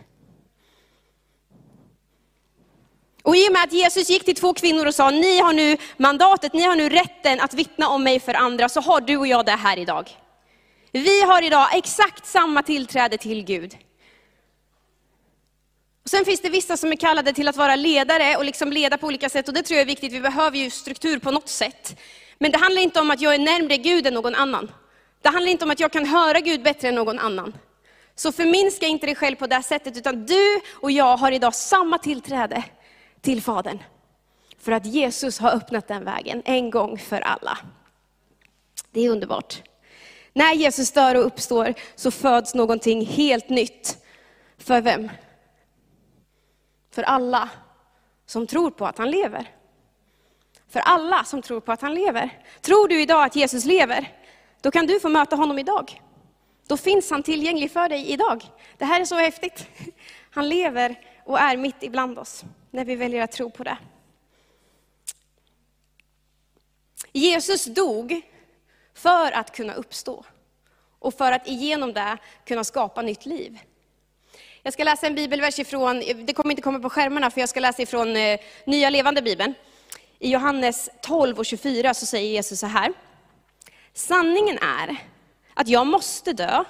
Och 3.25 3.37
i 3.37 3.49
och 3.49 3.53
med 3.53 3.63
att 3.63 3.73
Jesus 3.73 4.11
gick 4.11 4.25
till 4.25 4.35
två 4.35 4.55
kvinnor 4.55 4.87
och 4.87 4.95
sa, 4.95 5.11
ni 5.11 5.39
har 5.39 5.53
nu 5.53 5.77
mandatet, 5.97 6.53
ni 6.53 6.63
har 6.63 6.77
nu 6.77 6.89
rätten 6.89 7.41
att 7.41 7.55
vittna 7.55 7.89
om 7.89 8.05
mig 8.05 8.21
för 8.21 8.35
andra, 8.35 8.69
så 8.69 8.81
har 8.81 9.01
du 9.01 9.17
och 9.17 9.27
jag 9.27 9.47
det 9.47 9.53
här 9.53 9.79
idag. 9.79 10.11
Vi 10.93 11.23
har 11.23 11.43
idag 11.43 11.69
exakt 11.73 12.27
samma 12.27 12.63
tillträde 12.63 13.19
till 13.19 13.45
Gud. 13.45 13.77
Och 16.05 16.11
sen 16.11 16.25
finns 16.25 16.41
det 16.41 16.49
vissa 16.49 16.77
som 16.77 16.93
är 16.93 16.97
kallade 16.97 17.33
till 17.33 17.49
att 17.49 17.57
vara 17.57 17.77
ledare 17.77 18.37
och 18.37 18.45
liksom 18.45 18.73
leda 18.73 18.99
på 18.99 19.07
olika 19.07 19.29
sätt, 19.29 19.49
och 19.49 19.55
det 19.55 19.63
tror 19.63 19.77
jag 19.77 19.83
är 19.83 19.87
viktigt, 19.87 20.13
vi 20.13 20.21
behöver 20.21 20.59
ju 20.59 20.71
struktur 20.71 21.19
på 21.19 21.31
något 21.31 21.49
sätt. 21.49 22.01
Men 22.39 22.53
det 22.53 22.59
handlar 22.59 22.83
inte 22.83 23.01
om 23.01 23.11
att 23.11 23.21
jag 23.21 23.35
är 23.35 23.39
närmre 23.39 23.77
Gud 23.77 24.07
än 24.07 24.15
någon 24.15 24.35
annan. 24.35 24.71
Det 25.23 25.29
handlar 25.29 25.53
inte 25.53 25.65
om 25.65 25.71
att 25.71 25.81
jag 25.81 25.93
kan 25.93 26.07
höra 26.07 26.41
Gud 26.41 26.63
bättre 26.63 26.89
än 26.89 26.95
någon 26.95 27.19
annan. 27.19 27.55
Så 28.17 28.33
förminska 28.33 28.87
inte 28.87 29.07
dig 29.07 29.15
själv 29.15 29.37
på 29.37 29.47
det 29.47 29.63
sättet, 29.63 29.97
utan 29.97 30.27
du 30.27 30.61
och 30.81 30.91
jag 30.91 31.17
har 31.17 31.33
idag 31.33 31.55
samma 31.55 31.99
tillträde 31.99 32.65
till 33.25 33.43
Fadern. 33.43 33.79
För 34.59 34.73
att 34.73 34.87
Jesus 34.87 35.39
har 35.39 35.51
öppnat 35.51 35.89
den 35.89 36.05
vägen 36.05 36.43
en 36.45 36.71
gång 36.71 36.99
för 36.99 37.21
alla. 37.21 37.59
Det 38.91 39.01
är 39.01 39.11
underbart. 39.11 39.63
När 40.33 40.55
Jesus 40.55 40.93
dör 40.93 41.15
och 41.15 41.27
uppstår 41.27 41.75
så 41.95 42.11
föds 42.11 42.55
någonting 42.55 43.07
helt 43.07 43.49
nytt. 43.49 43.99
För 44.59 44.81
vem? 44.81 45.11
För 46.91 47.03
alla 47.03 47.51
som 48.27 48.47
tror 48.47 48.71
på 48.71 48.87
att 48.87 48.99
han 48.99 49.11
lever. 49.11 49.51
För 50.69 50.81
alla 50.81 51.25
som 51.25 51.43
tror 51.43 51.61
på 51.61 51.73
att 51.73 51.83
han 51.83 51.95
lever. 51.95 52.43
Tror 52.61 52.89
du 52.89 53.03
idag 53.03 53.25
att 53.25 53.37
Jesus 53.37 53.65
lever, 53.65 54.13
då 54.61 54.71
kan 54.71 54.87
du 54.87 55.01
få 55.01 55.09
möta 55.09 55.37
honom 55.37 55.59
idag. 55.59 56.03
Då 56.67 56.77
finns 56.77 57.11
han 57.11 57.23
tillgänglig 57.23 57.71
för 57.71 57.89
dig 57.89 58.11
idag. 58.11 58.45
Det 58.79 58.85
här 58.85 59.01
är 59.01 59.05
så 59.05 59.15
häftigt. 59.15 59.67
Han 60.31 60.49
lever 60.49 61.01
och 61.25 61.41
är 61.41 61.57
mitt 61.57 61.83
ibland 61.83 62.19
oss, 62.19 62.45
när 62.75 62.85
vi 62.85 62.97
väljer 62.97 63.23
att 63.23 63.33
tro 63.33 63.51
på 63.51 63.65
det. 63.65 63.79
Jesus 67.13 67.65
dog 67.65 68.21
för 68.95 69.33
att 69.33 69.57
kunna 69.57 69.75
uppstå 69.75 70.25
och 70.99 71.15
för 71.15 71.33
att 71.33 71.49
igenom 71.49 71.93
det 71.93 72.19
kunna 72.45 72.65
skapa 72.65 73.03
nytt 73.03 73.27
liv. 73.27 73.59
Jag 74.63 74.73
ska 74.73 74.85
läsa 74.85 75.07
en 75.07 75.15
bibelvers 75.15 75.59
ifrån, 75.59 76.03
det 76.25 76.33
kommer 76.33 76.51
inte 76.51 76.63
komma 76.63 76.79
på 76.79 76.91
skärmarna, 76.91 77.31
för 77.31 77.41
jag 77.41 77.49
ska 77.49 77.61
läsa 77.61 77.83
ifrån 77.83 78.17
eh, 78.17 78.41
Nya 78.67 78.91
Levande 78.91 79.23
Bibeln. 79.23 79.55
I 80.19 80.31
Johannes 80.31 80.91
12 81.01 81.39
och 81.39 81.47
24 81.47 81.95
så 81.95 82.07
säger 82.07 82.31
Jesus 82.31 82.61
så 82.61 82.67
här. 82.67 82.93
Sanningen 83.93 84.59
är 84.59 84.97
att 85.55 85.69
jag 85.69 85.87
måste 85.87 86.33
dö, 86.33 86.65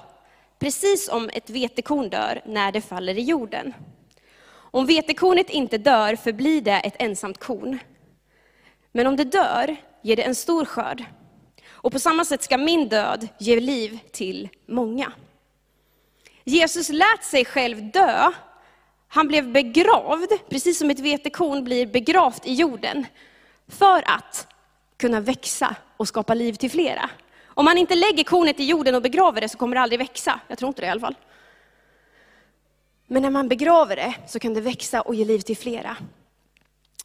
precis 0.59 1.05
som 1.05 1.29
ett 1.33 1.49
vetekorn 1.49 2.09
dör 2.09 2.41
när 2.45 2.71
det 2.71 2.81
faller 2.81 3.17
i 3.17 3.21
jorden. 3.21 3.73
Om 4.75 4.85
vetekornet 4.85 5.49
inte 5.49 5.77
dör 5.77 6.15
förblir 6.15 6.61
det 6.61 6.71
ett 6.71 6.95
ensamt 6.99 7.37
korn. 7.37 7.79
Men 8.91 9.07
om 9.07 9.15
det 9.15 9.23
dör 9.23 9.75
ger 10.01 10.15
det 10.15 10.23
en 10.23 10.35
stor 10.35 10.65
skörd. 10.65 11.03
Och 11.67 11.91
på 11.91 11.99
samma 11.99 12.25
sätt 12.25 12.43
ska 12.43 12.57
min 12.57 12.89
död 12.89 13.27
ge 13.37 13.59
liv 13.59 13.99
till 14.11 14.49
många. 14.65 15.11
Jesus 16.43 16.89
lät 16.89 17.23
sig 17.23 17.45
själv 17.45 17.91
dö. 17.91 18.31
Han 19.07 19.27
blev 19.27 19.51
begravd, 19.51 20.31
precis 20.49 20.77
som 20.79 20.89
ett 20.89 20.99
vetekorn 20.99 21.63
blir 21.63 21.85
begravt 21.85 22.47
i 22.47 22.53
jorden, 22.53 23.05
för 23.67 24.03
att 24.09 24.47
kunna 24.97 25.19
växa 25.19 25.75
och 25.97 26.07
skapa 26.07 26.33
liv 26.33 26.53
till 26.53 26.71
flera. 26.71 27.09
Om 27.45 27.65
man 27.65 27.77
inte 27.77 27.95
lägger 27.95 28.23
kornet 28.23 28.59
i 28.59 28.65
jorden 28.65 28.95
och 28.95 29.01
begraver 29.01 29.41
det 29.41 29.49
så 29.49 29.57
kommer 29.57 29.75
det 29.75 29.81
aldrig 29.81 29.99
växa. 29.99 30.39
Jag 30.47 30.57
tror 30.57 30.67
inte 30.67 30.81
det 30.81 30.87
i 30.87 30.89
alla 30.89 31.01
fall. 31.01 31.15
Men 33.07 33.21
när 33.21 33.29
man 33.29 33.47
begraver 33.47 33.95
det 33.95 34.15
så 34.27 34.39
kan 34.39 34.53
det 34.53 34.61
växa 34.61 35.01
och 35.01 35.15
ge 35.15 35.25
liv 35.25 35.39
till 35.39 35.57
flera. 35.57 35.97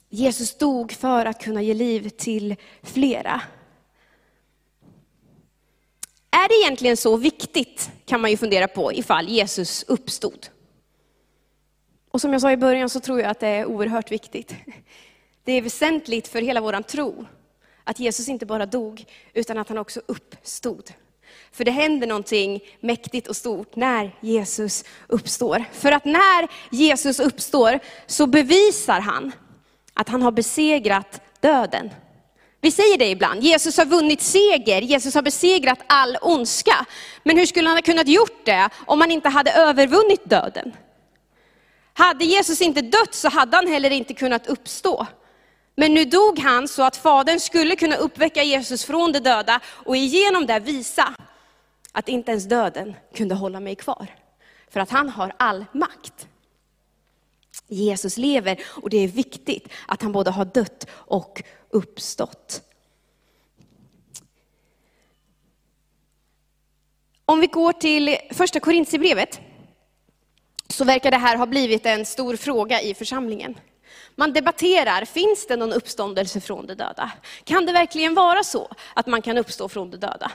Jesus 0.09 0.59
dog 0.59 0.93
för 0.93 1.27
att 1.27 1.43
kunna 1.43 1.63
ge 1.63 1.75
liv 1.75 2.09
till 2.09 2.57
flera. 2.83 3.43
Är 6.31 6.49
det 6.49 6.55
egentligen 6.55 6.97
så 6.97 7.17
viktigt, 7.17 7.91
kan 8.05 8.21
man 8.21 8.31
ju 8.31 8.37
fundera 8.37 8.69
på, 8.69 8.93
ifall 8.93 9.29
Jesus 9.29 9.85
uppstod? 9.89 10.47
Och 12.11 12.21
som 12.21 12.33
jag 12.33 12.43
sa 12.43 12.53
i 12.53 12.57
början 12.57 12.91
så 12.91 13.01
tror 13.01 13.21
jag 13.21 13.31
att 13.31 13.41
det 13.41 13.49
är 13.49 13.67
oerhört 13.67 14.13
viktigt. 14.13 14.55
Det 15.45 15.53
är 15.53 15.63
väsentligt 15.63 16.29
för 16.29 16.43
hela 16.43 16.61
vår 16.61 16.83
tro 16.83 17.27
att 17.85 18.01
Jesus 18.01 18.29
inte 18.29 18.47
bara 18.47 18.67
dog, 18.67 19.05
utan 19.35 19.59
att 19.59 19.69
han 19.69 19.79
också 19.79 20.01
uppstod. 20.07 20.91
För 21.53 21.65
det 21.65 21.71
händer 21.71 22.07
någonting 22.07 22.61
mäktigt 22.81 23.29
och 23.29 23.37
stort 23.37 23.77
när 23.77 24.17
Jesus 24.21 24.85
uppstår. 25.07 25.65
För 25.73 25.93
att 25.93 26.05
när 26.05 26.49
Jesus 26.71 27.21
uppstår 27.21 27.79
så 28.07 28.27
bevisar 28.27 29.01
han 29.01 29.33
att 29.95 30.09
han 30.09 30.23
har 30.23 30.33
besegrat 30.33 31.21
döden. 31.41 31.91
Vi 32.61 32.71
säger 32.71 32.99
det 32.99 33.09
ibland, 33.09 33.43
Jesus 33.43 33.77
har 33.77 33.85
vunnit 33.85 34.23
seger, 34.23 34.83
Jesus 34.83 35.15
har 35.15 35.23
besegrat 35.23 35.79
all 35.87 36.17
ondska. 36.23 36.87
Men 37.23 37.39
hur 37.39 37.47
skulle 37.47 37.69
han 37.69 37.77
ha 37.77 37.83
kunnat 37.83 38.09
gjort 38.09 38.45
det 38.45 38.69
om 38.87 39.01
han 39.01 39.11
inte 39.11 39.29
hade 39.29 39.53
övervunnit 39.53 40.25
döden? 40.25 40.73
Hade 41.93 42.25
Jesus 42.25 42.61
inte 42.61 42.81
dött 42.81 43.15
så 43.15 43.29
hade 43.29 43.57
han 43.57 43.67
heller 43.67 43.91
inte 43.91 44.15
kunnat 44.15 44.47
uppstå. 44.47 45.07
Men 45.81 45.95
nu 45.95 46.05
dog 46.05 46.39
han 46.39 46.69
så 46.69 46.83
att 46.83 46.97
Fadern 46.97 47.41
skulle 47.41 47.77
kunna 47.77 47.97
uppväcka 47.97 48.43
Jesus 48.43 48.85
från 48.85 49.13
de 49.13 49.19
döda 49.19 49.61
och 49.67 49.97
igenom 49.97 50.47
det 50.47 50.59
visa 50.59 51.15
att 51.93 52.09
inte 52.09 52.31
ens 52.31 52.45
döden 52.45 52.95
kunde 53.15 53.35
hålla 53.35 53.61
mig 53.61 53.77
kvar. 53.77 54.07
För 54.69 54.81
att 54.81 54.91
han 54.91 55.09
har 55.09 55.33
all 55.37 55.65
makt. 55.73 56.29
Jesus 57.69 58.17
lever 58.17 58.61
och 58.67 58.91
det 58.91 58.97
är 58.97 59.09
viktigt 59.09 59.69
att 59.89 60.03
han 60.03 60.13
både 60.13 60.31
har 60.31 60.45
dött 60.45 60.87
och 60.91 61.43
uppstått. 61.71 62.63
Om 67.25 67.41
vi 67.41 67.47
går 67.47 67.73
till 67.73 68.17
första 68.31 68.61
Korintierbrevet 68.61 69.41
så 70.69 70.85
verkar 70.85 71.11
det 71.11 71.17
här 71.17 71.37
ha 71.37 71.47
blivit 71.47 71.87
en 71.87 72.07
stor 72.07 72.37
fråga 72.37 72.81
i 72.81 72.95
församlingen. 72.95 73.59
Man 74.21 74.33
debatterar, 74.33 75.05
finns 75.05 75.47
det 75.47 75.57
någon 75.57 75.73
uppståndelse 75.73 76.41
från 76.41 76.67
de 76.67 76.75
döda? 76.75 77.11
Kan 77.45 77.67
det 77.67 77.73
verkligen 77.73 78.15
vara 78.15 78.45
så 78.45 78.69
att 78.95 79.07
man 79.07 79.23
kan 79.23 79.39
uppstå 79.39 79.69
från 79.69 79.91
de 79.91 79.97
döda? 79.97 80.31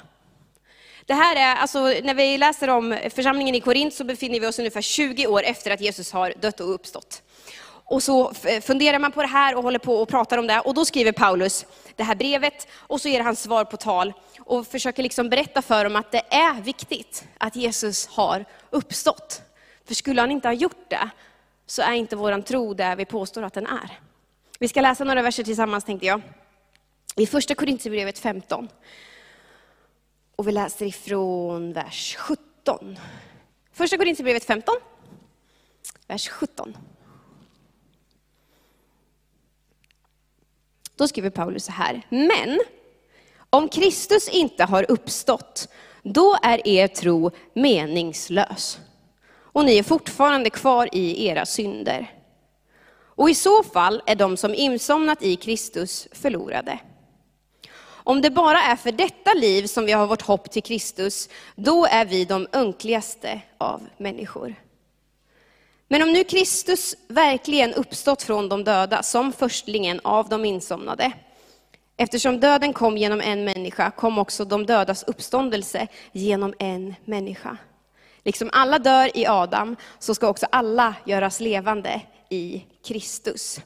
Det 1.05 1.13
här 1.13 1.35
är, 1.35 1.55
alltså, 1.55 1.79
när 1.79 2.13
vi 2.13 2.37
läser 2.37 2.67
om 2.67 2.97
församlingen 3.15 3.55
i 3.55 3.59
Korint 3.61 3.93
så 3.93 4.03
befinner 4.03 4.39
vi 4.39 4.47
oss 4.47 4.59
ungefär 4.59 4.81
20 4.81 5.27
år 5.27 5.43
efter 5.43 5.71
att 5.71 5.81
Jesus 5.81 6.11
har 6.11 6.33
dött 6.41 6.59
och 6.59 6.73
uppstått. 6.73 7.21
Och 7.67 8.03
så 8.03 8.33
funderar 8.61 8.99
man 8.99 9.11
på 9.11 9.21
det 9.21 9.27
här 9.27 9.55
och 9.55 9.63
håller 9.63 9.79
på 9.79 9.95
och 9.95 10.09
pratar 10.09 10.37
om 10.37 10.47
det. 10.47 10.59
Och 10.59 10.73
då 10.73 10.85
skriver 10.85 11.11
Paulus 11.11 11.65
det 11.95 12.03
här 12.03 12.15
brevet 12.15 12.67
och 12.73 13.01
så 13.01 13.09
ger 13.09 13.21
han 13.21 13.35
svar 13.35 13.65
på 13.65 13.77
tal 13.77 14.13
och 14.39 14.67
försöker 14.67 15.03
liksom 15.03 15.29
berätta 15.29 15.61
för 15.61 15.83
dem 15.83 15.95
att 15.95 16.11
det 16.11 16.23
är 16.29 16.61
viktigt 16.61 17.23
att 17.37 17.55
Jesus 17.55 18.07
har 18.07 18.45
uppstått. 18.69 19.41
För 19.87 19.95
skulle 19.95 20.21
han 20.21 20.31
inte 20.31 20.47
ha 20.47 20.53
gjort 20.53 20.89
det 20.89 21.09
så 21.65 21.81
är 21.81 21.93
inte 21.93 22.15
vår 22.15 22.41
tro 22.41 22.73
där 22.73 22.95
vi 22.95 23.05
påstår 23.05 23.43
att 23.43 23.53
den 23.53 23.67
är. 23.67 23.99
Vi 24.59 24.67
ska 24.67 24.81
läsa 24.81 25.03
några 25.03 25.21
verser 25.21 25.43
tillsammans 25.43 25.83
tänkte 25.83 26.05
jag. 26.05 26.21
I 27.15 27.25
första 27.25 27.55
Korintierbrevet 27.55 28.19
15. 28.19 28.69
Och 30.35 30.47
vi 30.47 30.51
läser 30.51 30.85
ifrån 30.85 31.73
vers 31.73 32.15
17. 32.19 32.97
Första 33.71 33.97
Korintierbrevet 33.97 34.45
15, 34.45 34.75
vers 36.07 36.29
17. 36.29 36.77
Då 40.95 41.07
skriver 41.07 41.29
Paulus 41.29 41.65
så 41.65 41.71
här, 41.71 42.01
men 42.09 42.59
om 43.49 43.69
Kristus 43.69 44.29
inte 44.29 44.63
har 44.63 44.91
uppstått, 44.91 45.69
då 46.03 46.37
är 46.41 46.67
er 46.67 46.87
tro 46.87 47.31
meningslös. 47.53 48.79
Och 49.55 49.65
ni 49.65 49.77
är 49.77 49.83
fortfarande 49.83 50.49
kvar 50.49 50.89
i 50.91 51.27
era 51.27 51.45
synder. 51.45 52.11
Och 52.97 53.29
i 53.29 53.35
så 53.35 53.63
fall 53.63 54.01
är 54.05 54.15
de 54.15 54.37
som 54.37 54.55
insomnat 54.55 55.23
i 55.23 55.35
Kristus 55.35 56.07
förlorade. 56.11 56.79
Om 57.87 58.21
det 58.21 58.29
bara 58.29 58.61
är 58.61 58.75
för 58.75 58.91
detta 58.91 59.33
liv 59.33 59.67
som 59.67 59.85
vi 59.85 59.91
har 59.91 60.07
vårt 60.07 60.21
hopp 60.21 60.51
till 60.51 60.63
Kristus, 60.63 61.29
då 61.55 61.85
är 61.85 62.05
vi 62.05 62.25
de 62.25 62.47
önkligaste 62.53 63.41
av 63.57 63.81
människor. 63.97 64.55
Men 65.87 66.01
om 66.01 66.13
nu 66.13 66.23
Kristus 66.23 66.95
verkligen 67.07 67.73
uppstått 67.73 68.23
från 68.23 68.49
de 68.49 68.63
döda 68.63 69.03
som 69.03 69.33
förstlingen 69.33 69.99
av 70.03 70.29
de 70.29 70.45
insomnade, 70.45 71.11
eftersom 71.97 72.39
döden 72.39 72.73
kom 72.73 72.97
genom 72.97 73.21
en 73.21 73.43
människa, 73.43 73.91
kom 73.91 74.17
också 74.19 74.45
de 74.45 74.65
dödas 74.65 75.03
uppståndelse 75.03 75.87
genom 76.11 76.53
en 76.59 76.95
människa. 77.05 77.57
Liksom 78.25 78.49
alla 78.53 78.79
dör 78.79 79.17
i 79.17 79.25
Adam, 79.25 79.75
så 79.99 80.15
ska 80.15 80.27
också 80.27 80.47
alla 80.51 80.95
göras 81.05 81.39
levande 81.39 82.01
i 82.29 82.65
Kristus. 82.85 83.59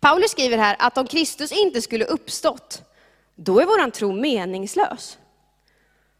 Paulus 0.00 0.30
skriver 0.30 0.58
här 0.58 0.76
att 0.78 0.98
om 0.98 1.06
Kristus 1.06 1.52
inte 1.52 1.82
skulle 1.82 2.04
uppstått, 2.04 2.82
då 3.34 3.60
är 3.60 3.66
vår 3.66 3.90
tro 3.90 4.12
meningslös. 4.12 5.18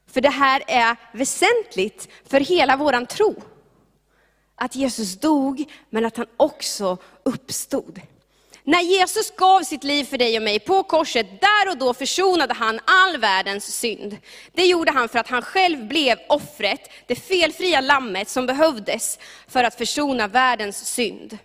För 0.07 0.21
det 0.21 0.31
här 0.31 0.63
är 0.67 0.97
väsentligt 1.13 2.09
för 2.25 2.41
hela 2.41 2.77
vår 2.77 3.05
tro. 3.05 3.43
Att 4.55 4.77
Jesus 4.77 5.21
dog, 5.21 5.65
men 5.91 6.05
att 6.05 6.17
han 6.17 6.27
också 6.37 6.97
uppstod. 7.23 8.01
När 8.69 8.83
Jesus 8.83 9.31
gav 9.31 9.63
sitt 9.63 9.85
liv 9.85 10.05
för 10.05 10.19
dig 10.19 10.37
och 10.37 10.43
mig 10.43 10.59
på 10.59 10.83
korset, 10.83 11.41
där 11.41 11.71
och 11.71 11.79
då 11.79 11.95
försonade 11.95 12.55
han 12.55 12.81
all 12.85 13.17
världens 13.17 13.75
synd. 13.77 14.17
Det 14.53 14.67
gjorde 14.67 14.93
han 14.93 15.09
för 15.09 15.19
att 15.19 15.29
han 15.29 15.43
själv 15.43 15.89
blev 15.89 16.19
offret, 16.29 16.91
det 17.07 17.15
felfria 17.15 17.81
lammet 17.81 18.29
som 18.29 18.47
behövdes 18.47 19.19
för 19.47 19.65
att 19.65 19.75
försona 19.75 20.29
världens 20.29 20.89
synd. 20.89 21.39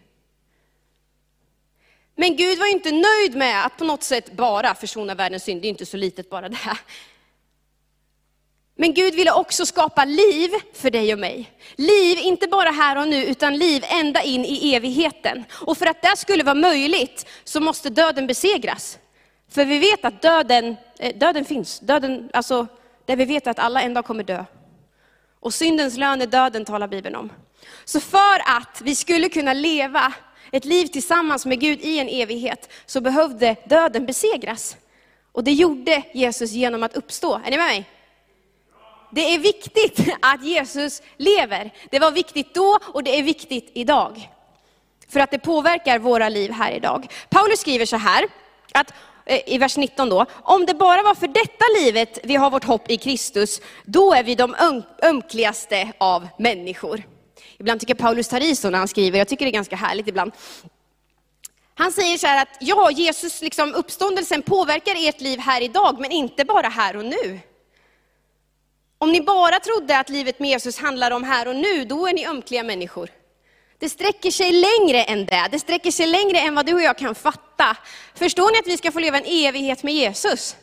Men 2.15 2.35
Gud 2.35 2.59
var 2.59 2.71
inte 2.71 2.91
nöjd 2.91 3.35
med 3.35 3.65
att 3.65 3.77
på 3.77 3.83
något 3.83 4.03
sätt 4.03 4.31
bara 4.31 4.75
försona 4.75 5.15
världens 5.15 5.43
synd, 5.43 5.61
det 5.61 5.67
är 5.67 5.69
inte 5.69 5.85
så 5.85 5.97
litet 5.97 6.29
bara 6.29 6.49
det. 6.49 6.77
Men 8.83 8.93
Gud 8.93 9.15
ville 9.15 9.31
också 9.31 9.65
skapa 9.65 10.05
liv 10.05 10.49
för 10.73 10.91
dig 10.91 11.13
och 11.13 11.19
mig. 11.19 11.51
Liv, 11.75 12.17
inte 12.17 12.47
bara 12.47 12.69
här 12.69 12.97
och 12.97 13.07
nu, 13.07 13.25
utan 13.25 13.57
liv 13.57 13.83
ända 13.87 14.23
in 14.23 14.45
i 14.45 14.75
evigheten. 14.75 15.43
Och 15.51 15.77
för 15.77 15.85
att 15.85 16.01
det 16.01 16.17
skulle 16.17 16.43
vara 16.43 16.55
möjligt 16.55 17.25
så 17.43 17.59
måste 17.59 17.89
döden 17.89 18.27
besegras. 18.27 18.99
För 19.51 19.65
vi 19.65 19.79
vet 19.79 20.05
att 20.05 20.21
döden, 20.21 20.75
eh, 20.99 21.17
döden 21.17 21.45
finns. 21.45 21.79
Döden, 21.79 22.29
alltså, 22.33 22.67
där 23.05 23.15
vi 23.15 23.25
vet 23.25 23.47
att 23.47 23.59
alla 23.59 23.81
en 23.81 23.93
dag 23.93 24.05
kommer 24.05 24.23
dö. 24.23 24.45
Och 25.39 25.53
syndens 25.53 25.97
lön 25.97 26.21
är 26.21 26.27
döden, 26.27 26.65
talar 26.65 26.87
Bibeln 26.87 27.15
om. 27.15 27.31
Så 27.85 27.99
för 27.99 28.57
att 28.57 28.81
vi 28.81 28.95
skulle 28.95 29.29
kunna 29.29 29.53
leva 29.53 30.13
ett 30.51 30.65
liv 30.65 30.85
tillsammans 30.87 31.45
med 31.45 31.59
Gud 31.59 31.81
i 31.81 31.99
en 31.99 32.09
evighet, 32.09 32.69
så 32.85 33.01
behövde 33.01 33.55
döden 33.65 34.05
besegras. 34.05 34.77
Och 35.31 35.43
det 35.43 35.51
gjorde 35.51 36.03
Jesus 36.13 36.51
genom 36.51 36.83
att 36.83 36.95
uppstå. 36.95 37.41
Är 37.45 37.51
ni 37.51 37.57
med 37.57 37.67
mig? 37.67 37.89
Det 39.13 39.33
är 39.33 39.39
viktigt 39.39 39.99
att 40.21 40.43
Jesus 40.43 41.01
lever. 41.17 41.73
Det 41.89 41.99
var 41.99 42.11
viktigt 42.11 42.53
då 42.53 42.79
och 42.93 43.03
det 43.03 43.19
är 43.19 43.23
viktigt 43.23 43.71
idag. 43.73 44.29
För 45.09 45.19
att 45.19 45.31
det 45.31 45.39
påverkar 45.39 45.99
våra 45.99 46.29
liv 46.29 46.51
här 46.51 46.71
idag. 46.71 47.07
Paulus 47.29 47.59
skriver 47.59 47.85
så 47.85 47.97
här, 47.97 48.27
att, 48.73 48.93
eh, 49.25 49.39
i 49.45 49.57
vers 49.57 49.77
19 49.77 50.09
då, 50.09 50.25
om 50.43 50.65
det 50.65 50.73
bara 50.73 51.03
var 51.03 51.15
för 51.15 51.27
detta 51.27 51.65
livet 51.79 52.19
vi 52.23 52.35
har 52.35 52.51
vårt 52.51 52.63
hopp 52.63 52.91
i 52.91 52.97
Kristus, 52.97 53.61
då 53.85 54.13
är 54.13 54.23
vi 54.23 54.35
de 54.35 54.55
öm 54.55 54.83
ömkligaste 55.03 55.91
av 55.97 56.27
människor. 56.39 57.03
Ibland 57.57 57.79
tycker 57.79 57.95
Paulus 57.95 58.27
tar 58.27 58.43
i 58.43 58.55
så 58.55 58.69
när 58.69 58.79
han 58.79 58.87
skriver, 58.87 59.17
jag 59.17 59.27
tycker 59.27 59.45
det 59.45 59.49
är 59.49 59.53
ganska 59.53 59.75
härligt 59.75 60.07
ibland. 60.07 60.31
Han 61.75 61.91
säger 61.91 62.17
så 62.17 62.27
här 62.27 62.41
att, 62.41 62.57
ja, 62.59 62.91
Jesus, 62.91 63.41
liksom, 63.41 63.73
uppståndelsen 63.73 64.41
påverkar 64.41 65.09
ert 65.09 65.21
liv 65.21 65.39
här 65.39 65.61
idag, 65.61 65.99
men 65.99 66.11
inte 66.11 66.45
bara 66.45 66.67
här 66.67 66.97
och 66.97 67.05
nu. 67.05 67.39
Om 69.03 69.11
ni 69.11 69.21
bara 69.21 69.59
trodde 69.59 69.97
att 69.97 70.09
livet 70.09 70.39
med 70.39 70.49
Jesus 70.49 70.77
handlar 70.77 71.11
om 71.11 71.23
här 71.23 71.47
och 71.47 71.55
nu, 71.55 71.85
då 71.85 72.07
är 72.07 72.13
ni 72.13 72.27
ömkliga 72.27 72.63
människor. 72.63 73.09
Det 73.77 73.89
sträcker 73.89 74.31
sig 74.31 74.51
längre 74.51 75.03
än 75.03 75.25
det. 75.25 75.47
Det 75.51 75.59
sträcker 75.59 75.91
sig 75.91 76.07
längre 76.07 76.39
än 76.39 76.55
vad 76.55 76.65
du 76.65 76.73
och 76.73 76.81
jag 76.81 76.97
kan 76.97 77.15
fatta. 77.15 77.77
Förstår 78.15 78.51
ni 78.51 78.59
att 78.59 78.67
vi 78.67 78.77
ska 78.77 78.91
få 78.91 78.99
leva 78.99 79.17
en 79.17 79.25
evighet 79.25 79.83
med 79.83 79.93
Jesus? 79.93 80.55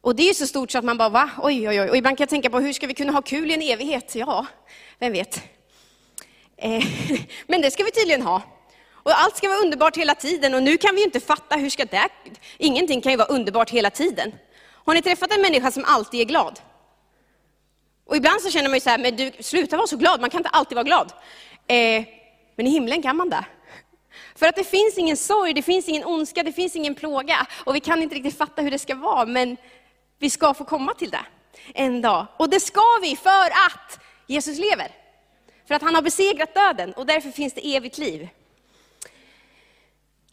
Och 0.00 0.16
det 0.16 0.28
är 0.28 0.34
så 0.34 0.46
stort 0.46 0.70
så 0.70 0.78
att 0.78 0.84
man 0.84 0.98
bara, 0.98 1.08
va? 1.08 1.30
Oj, 1.42 1.68
oj, 1.68 1.80
oj. 1.80 1.90
Och 1.90 1.96
ibland 1.96 2.16
kan 2.16 2.22
jag 2.22 2.30
tänka 2.30 2.50
på, 2.50 2.60
hur 2.60 2.72
ska 2.72 2.86
vi 2.86 2.94
kunna 2.94 3.12
ha 3.12 3.22
kul 3.22 3.50
i 3.50 3.54
en 3.54 3.62
evighet? 3.62 4.14
Ja, 4.14 4.46
vem 4.98 5.12
vet. 5.12 5.42
Eh, 6.56 6.84
men 7.46 7.60
det 7.60 7.70
ska 7.70 7.84
vi 7.84 7.90
tydligen 7.90 8.22
ha. 8.22 8.42
Och 8.92 9.20
allt 9.20 9.36
ska 9.36 9.48
vara 9.48 9.58
underbart 9.58 9.96
hela 9.96 10.14
tiden 10.14 10.54
och 10.54 10.62
nu 10.62 10.76
kan 10.76 10.94
vi 10.94 11.00
ju 11.00 11.04
inte 11.04 11.20
fatta, 11.20 11.56
hur 11.56 11.70
ska 11.70 11.84
det... 11.84 12.08
Ingenting 12.58 13.00
kan 13.00 13.12
ju 13.12 13.18
vara 13.18 13.28
underbart 13.28 13.70
hela 13.70 13.90
tiden. 13.90 14.32
Har 14.84 14.94
ni 14.94 15.02
träffat 15.02 15.32
en 15.32 15.42
människa 15.42 15.70
som 15.70 15.84
alltid 15.84 16.20
är 16.20 16.24
glad? 16.24 16.60
Och 18.04 18.16
ibland 18.16 18.40
så 18.40 18.50
känner 18.50 18.68
man 18.68 18.76
ju 18.76 18.80
så 18.80 18.90
här, 18.90 18.98
men 18.98 19.16
du, 19.16 19.32
sluta 19.40 19.76
vara 19.76 19.86
så 19.86 19.96
glad, 19.96 20.20
man 20.20 20.30
kan 20.30 20.38
inte 20.38 20.48
alltid 20.48 20.76
vara 20.76 20.84
glad. 20.84 21.12
Eh, 21.66 22.04
men 22.56 22.66
i 22.66 22.70
himlen 22.70 23.02
kan 23.02 23.16
man 23.16 23.30
det. 23.30 23.44
För 24.34 24.46
att 24.46 24.56
det 24.56 24.64
finns 24.64 24.98
ingen 24.98 25.16
sorg, 25.16 25.54
det 25.54 25.62
finns 25.62 25.88
ingen 25.88 26.04
ondska, 26.04 26.42
det 26.42 26.52
finns 26.52 26.76
ingen 26.76 26.94
plåga. 26.94 27.46
Och 27.64 27.74
vi 27.74 27.80
kan 27.80 28.02
inte 28.02 28.14
riktigt 28.14 28.38
fatta 28.38 28.62
hur 28.62 28.70
det 28.70 28.78
ska 28.78 28.94
vara, 28.94 29.26
men 29.26 29.56
vi 30.18 30.30
ska 30.30 30.54
få 30.54 30.64
komma 30.64 30.94
till 30.94 31.10
det 31.10 31.24
en 31.74 32.02
dag. 32.02 32.26
Och 32.36 32.50
det 32.50 32.60
ska 32.60 32.82
vi 33.02 33.16
för 33.16 33.46
att 33.46 34.00
Jesus 34.26 34.58
lever. 34.58 34.90
För 35.68 35.74
att 35.74 35.82
han 35.82 35.94
har 35.94 36.02
besegrat 36.02 36.54
döden 36.54 36.92
och 36.92 37.06
därför 37.06 37.30
finns 37.30 37.54
det 37.54 37.76
evigt 37.76 37.98
liv. 37.98 38.28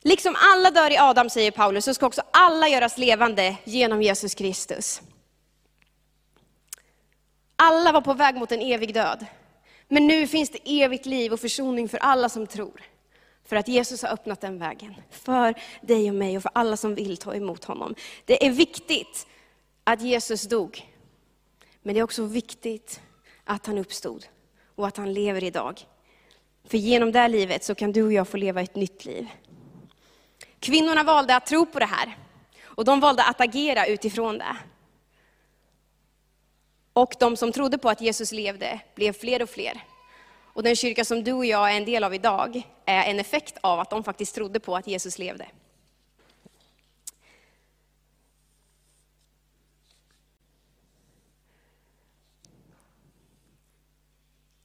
Liksom 0.04 0.36
alla 0.40 0.72
dör 0.72 0.92
i 0.92 0.98
Adam, 0.98 1.30
säger 1.30 1.52
Paulus, 1.52 1.86
så 1.86 1.94
ska 1.94 2.06
också 2.06 2.22
alla 2.32 2.68
göras 2.68 2.98
levande 2.98 3.56
genom 3.64 4.02
Jesus 4.02 4.36
Kristus. 4.36 5.02
Alla 7.64 7.92
var 7.92 8.02
på 8.02 8.14
väg 8.14 8.36
mot 8.36 8.52
en 8.52 8.62
evig 8.62 8.94
död. 8.94 9.26
Men 9.88 10.08
nu 10.08 10.28
finns 10.28 10.50
det 10.50 10.82
evigt 10.84 11.06
liv 11.06 11.34
och 11.34 11.40
försoning 11.40 11.90
för 11.90 11.98
alla 11.98 12.30
som 12.30 12.48
tror. 12.48 12.82
För 13.46 13.56
att 13.56 13.68
Jesus 13.68 14.02
har 14.02 14.10
öppnat 14.10 14.42
den 14.42 14.60
vägen. 14.60 14.96
För 15.10 15.54
dig 15.82 16.10
och 16.10 16.16
mig 16.16 16.38
och 16.38 16.44
för 16.44 16.52
alla 16.56 16.78
som 16.78 16.96
vill 16.96 17.18
ta 17.18 17.36
emot 17.36 17.64
honom. 17.64 17.96
Det 18.26 18.46
är 18.46 18.52
viktigt 18.52 19.28
att 19.84 20.02
Jesus 20.02 20.44
dog. 20.44 20.90
Men 21.82 21.94
det 21.94 22.00
är 22.00 22.04
också 22.04 22.24
viktigt 22.24 23.02
att 23.44 23.66
han 23.66 23.78
uppstod 23.78 24.26
och 24.76 24.88
att 24.88 24.98
han 24.98 25.14
lever 25.14 25.44
idag. 25.44 25.82
För 26.68 26.78
genom 26.78 27.12
det 27.12 27.28
livet 27.28 27.64
så 27.64 27.76
kan 27.76 27.92
du 27.92 28.04
och 28.04 28.14
jag 28.14 28.28
få 28.28 28.38
leva 28.38 28.62
ett 28.62 28.76
nytt 28.76 29.06
liv. 29.06 29.28
Kvinnorna 30.60 31.04
valde 31.04 31.36
att 31.36 31.46
tro 31.46 31.66
på 31.66 31.80
det 31.80 31.86
här. 31.86 32.18
Och 32.64 32.86
de 32.86 33.00
valde 33.00 33.24
att 33.24 33.42
agera 33.42 33.86
utifrån 33.86 34.38
det. 34.38 34.58
Och 36.94 37.14
de 37.20 37.38
som 37.38 37.52
trodde 37.52 37.78
på 37.78 37.90
att 37.90 38.02
Jesus 38.02 38.32
levde 38.32 38.80
blev 38.96 39.14
fler 39.14 39.42
och 39.42 39.50
fler. 39.50 39.84
Och 40.54 40.64
den 40.64 40.76
kyrka 40.76 41.06
som 41.06 41.24
du 41.24 41.34
och 41.34 41.46
jag 41.46 41.72
är 41.72 41.78
en 41.78 41.86
del 41.86 42.04
av 42.04 42.14
idag 42.14 42.62
är 42.86 43.10
en 43.10 43.20
effekt 43.20 43.58
av 43.62 43.80
att 43.80 43.90
de 43.90 44.04
faktiskt 44.04 44.36
trodde 44.36 44.60
på 44.60 44.76
att 44.76 44.88
Jesus 44.88 45.20
levde. 45.20 45.46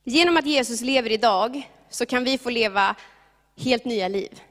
Genom 0.05 0.37
att 0.37 0.47
Jesus 0.47 0.81
lever 0.81 1.13
idag 1.13 1.71
så 1.91 2.07
kan 2.07 2.25
vi 2.25 2.39
få 2.39 2.51
leva 2.51 2.95
helt 3.57 3.85
nya 3.85 4.09
liv. 4.09 4.43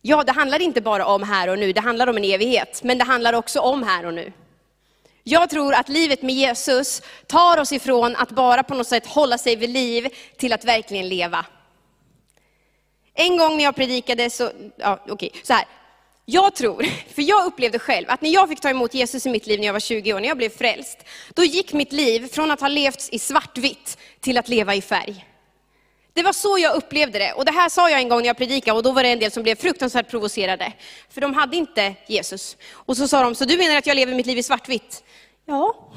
Ja, 0.00 0.24
det 0.24 0.32
handlar 0.32 0.62
inte 0.62 0.80
bara 0.80 1.06
om 1.06 1.22
här 1.22 1.48
och 1.48 1.58
nu, 1.58 1.72
det 1.72 1.80
handlar 1.80 2.06
om 2.06 2.16
en 2.16 2.24
evighet, 2.24 2.82
men 2.82 2.98
det 2.98 3.04
handlar 3.04 3.32
också 3.32 3.60
om 3.60 3.82
här 3.82 4.06
och 4.06 4.14
nu. 4.14 4.32
Jag 5.24 5.50
tror 5.50 5.74
att 5.74 5.88
livet 5.88 6.22
med 6.22 6.34
Jesus 6.34 7.02
tar 7.26 7.58
oss 7.58 7.72
ifrån 7.72 8.16
att 8.16 8.30
bara 8.30 8.62
på 8.62 8.74
något 8.74 8.88
sätt 8.88 9.06
hålla 9.06 9.38
sig 9.38 9.56
vid 9.56 9.70
liv 9.70 10.08
till 10.36 10.52
att 10.52 10.64
verkligen 10.64 11.08
leva. 11.08 11.46
En 13.14 13.36
gång 13.36 13.56
när 13.56 13.64
jag 13.64 13.76
predikade 13.76 14.30
så, 14.30 14.50
ja 14.76 14.98
okej, 15.08 15.12
okay, 15.12 15.40
så 15.42 15.52
här. 15.52 15.64
Jag 16.24 16.54
tror, 16.54 16.82
för 17.14 17.22
jag 17.22 17.46
upplevde 17.46 17.78
själv 17.78 18.10
att 18.10 18.22
när 18.22 18.30
jag 18.30 18.48
fick 18.48 18.60
ta 18.60 18.70
emot 18.70 18.94
Jesus 18.94 19.26
i 19.26 19.30
mitt 19.30 19.46
liv 19.46 19.60
när 19.60 19.66
jag 19.66 19.72
var 19.72 19.80
20 19.80 20.14
år, 20.14 20.20
när 20.20 20.28
jag 20.28 20.36
blev 20.36 20.48
frälst, 20.48 20.98
då 21.34 21.44
gick 21.44 21.72
mitt 21.72 21.92
liv 21.92 22.28
från 22.32 22.50
att 22.50 22.60
ha 22.60 22.68
levt 22.68 23.08
i 23.12 23.18
svartvitt 23.18 23.98
till 24.20 24.38
att 24.38 24.48
leva 24.48 24.74
i 24.74 24.82
färg. 24.82 25.26
Det 26.14 26.22
var 26.22 26.32
så 26.32 26.58
jag 26.58 26.74
upplevde 26.74 27.18
det. 27.18 27.32
Och 27.32 27.44
det 27.44 27.52
här 27.52 27.68
sa 27.68 27.90
jag 27.90 28.00
en 28.00 28.08
gång 28.08 28.20
när 28.20 28.26
jag 28.26 28.36
predikade 28.36 28.76
och 28.76 28.82
då 28.82 28.92
var 28.92 29.02
det 29.02 29.08
en 29.08 29.18
del 29.18 29.30
som 29.30 29.42
blev 29.42 29.56
fruktansvärt 29.56 30.10
provocerade. 30.10 30.72
För 31.10 31.20
de 31.20 31.34
hade 31.34 31.56
inte 31.56 31.94
Jesus. 32.06 32.56
Och 32.72 32.96
så 32.96 33.08
sa 33.08 33.22
de, 33.22 33.34
så 33.34 33.44
du 33.44 33.58
menar 33.58 33.76
att 33.76 33.86
jag 33.86 33.96
lever 33.96 34.14
mitt 34.14 34.26
liv 34.26 34.38
i 34.38 34.42
svartvitt? 34.42 35.04
Ja, 35.46 35.92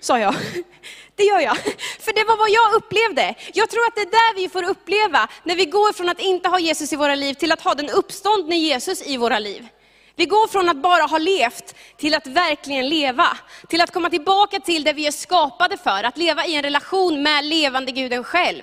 sa 0.00 0.18
jag. 0.18 0.34
Det 1.16 1.24
gör 1.24 1.40
jag. 1.40 1.56
För 2.00 2.12
det 2.12 2.24
var 2.24 2.36
vad 2.36 2.50
jag 2.50 2.74
upplevde. 2.74 3.34
Jag 3.52 3.70
tror 3.70 3.86
att 3.86 3.94
det 3.94 4.00
är 4.00 4.10
där 4.10 4.36
vi 4.36 4.48
får 4.48 4.62
uppleva, 4.62 5.28
när 5.44 5.56
vi 5.56 5.64
går 5.64 5.92
från 5.92 6.08
att 6.08 6.20
inte 6.20 6.48
ha 6.48 6.58
Jesus 6.58 6.92
i 6.92 6.96
våra 6.96 7.14
liv 7.14 7.34
till 7.34 7.52
att 7.52 7.60
ha 7.60 7.74
den 7.74 7.90
uppståndne 7.90 8.56
Jesus 8.56 9.06
i 9.06 9.16
våra 9.16 9.38
liv. 9.38 9.68
Vi 10.16 10.24
går 10.24 10.48
från 10.48 10.68
att 10.68 10.76
bara 10.76 11.02
ha 11.02 11.18
levt 11.18 11.74
till 11.96 12.14
att 12.14 12.26
verkligen 12.26 12.88
leva. 12.88 13.36
Till 13.68 13.80
att 13.80 13.90
komma 13.90 14.10
tillbaka 14.10 14.60
till 14.60 14.84
det 14.84 14.92
vi 14.92 15.06
är 15.06 15.10
skapade 15.10 15.76
för, 15.76 16.04
att 16.04 16.16
leva 16.16 16.46
i 16.46 16.56
en 16.56 16.62
relation 16.62 17.22
med 17.22 17.44
levande 17.44 17.92
Guden 17.92 18.24
själv. 18.24 18.62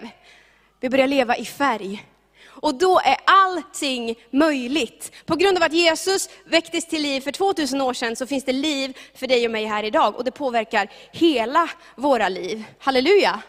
Vi 0.86 0.90
börjar 0.90 1.08
leva 1.08 1.38
i 1.38 1.46
färg. 1.46 2.06
Och 2.48 2.76
då 2.76 3.00
är 3.00 3.18
allting 3.26 4.16
möjligt. 4.32 5.12
På 5.26 5.36
grund 5.36 5.58
av 5.58 5.64
att 5.64 5.74
Jesus 5.74 6.30
väcktes 6.46 6.88
till 6.88 7.02
liv 7.02 7.22
för 7.22 7.32
2000 7.32 7.82
år 7.82 7.94
sedan 7.94 8.16
så 8.16 8.28
finns 8.28 8.46
det 8.46 8.54
liv 8.54 8.98
för 9.16 9.28
dig 9.28 9.46
och 9.46 9.52
mig 9.52 9.66
här 9.66 9.84
idag. 9.84 10.16
Och 10.16 10.24
det 10.24 10.32
påverkar 10.32 10.92
hela 11.12 11.70
våra 11.96 12.30
liv. 12.30 12.64
Halleluja! 12.80 13.42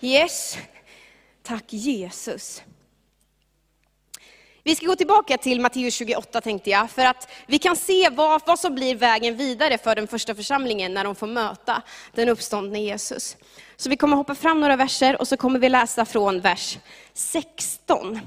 Yes! 0.00 0.58
Tack 1.42 1.64
Jesus. 1.68 2.62
Vi 4.62 4.76
ska 4.76 4.86
gå 4.86 4.96
tillbaka 4.96 5.38
till 5.38 5.60
Matteus 5.60 5.94
28 5.94 6.40
tänkte 6.40 6.70
jag, 6.70 6.90
för 6.90 7.04
att 7.04 7.30
vi 7.46 7.58
kan 7.58 7.76
se 7.76 8.08
vad, 8.10 8.42
vad 8.46 8.58
som 8.58 8.74
blir 8.74 8.94
vägen 8.94 9.36
vidare 9.36 9.78
för 9.78 9.94
den 9.94 10.08
första 10.08 10.34
församlingen 10.34 10.94
när 10.94 11.04
de 11.04 11.14
får 11.14 11.26
möta 11.26 11.82
den 12.14 12.28
uppståndne 12.28 12.82
Jesus. 12.82 13.36
Så 13.80 13.88
vi 13.88 13.96
kommer 13.96 14.16
hoppa 14.16 14.34
fram 14.34 14.60
några 14.60 14.76
verser 14.76 15.20
och 15.20 15.28
så 15.28 15.36
kommer 15.36 15.58
vi 15.58 15.68
läsa 15.68 16.04
från 16.04 16.40
vers 16.40 16.78
16. 17.14 18.20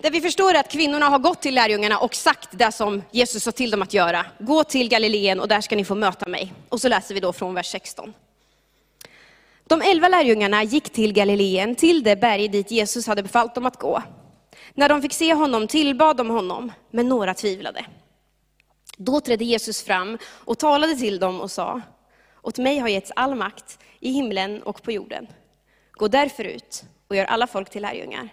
Där 0.00 0.10
vi 0.10 0.20
förstår 0.20 0.54
att 0.54 0.72
kvinnorna 0.72 1.06
har 1.06 1.18
gått 1.18 1.42
till 1.42 1.54
lärjungarna 1.54 1.98
och 1.98 2.14
sagt 2.14 2.48
det 2.52 2.72
som 2.72 3.02
Jesus 3.10 3.42
sa 3.42 3.52
till 3.52 3.70
dem 3.70 3.82
att 3.82 3.94
göra. 3.94 4.26
Gå 4.38 4.64
till 4.64 4.88
Galileen 4.88 5.40
och 5.40 5.48
där 5.48 5.60
ska 5.60 5.76
ni 5.76 5.84
få 5.84 5.94
möta 5.94 6.28
mig. 6.28 6.52
Och 6.68 6.80
så 6.80 6.88
läser 6.88 7.14
vi 7.14 7.20
då 7.20 7.32
från 7.32 7.54
vers 7.54 7.66
16. 7.66 8.14
De 9.64 9.82
elva 9.82 10.08
lärjungarna 10.08 10.64
gick 10.64 10.90
till 10.90 11.12
Galileen, 11.12 11.74
till 11.74 12.02
det 12.02 12.16
berg 12.16 12.48
dit 12.48 12.70
Jesus 12.70 13.06
hade 13.06 13.22
befallt 13.22 13.54
dem 13.54 13.66
att 13.66 13.78
gå. 13.78 14.02
När 14.74 14.88
de 14.88 15.02
fick 15.02 15.12
se 15.12 15.34
honom 15.34 15.66
tillbad 15.66 16.16
de 16.16 16.30
honom, 16.30 16.72
men 16.90 17.08
några 17.08 17.34
tvivlade. 17.34 17.84
Då 18.96 19.20
trädde 19.20 19.44
Jesus 19.44 19.82
fram 19.82 20.18
och 20.28 20.58
talade 20.58 20.94
till 20.94 21.18
dem 21.18 21.40
och 21.40 21.50
sa, 21.50 21.82
åt 22.48 22.58
mig 22.58 22.78
har 22.78 22.88
getts 22.88 23.12
all 23.16 23.34
makt 23.34 23.78
i 24.00 24.10
himlen 24.10 24.62
och 24.62 24.82
på 24.82 24.92
jorden. 24.92 25.26
Gå 25.92 26.08
därför 26.08 26.44
ut 26.44 26.84
och 27.08 27.16
gör 27.16 27.24
alla 27.24 27.46
folk 27.46 27.70
till 27.70 27.82
lärjungar. 27.82 28.28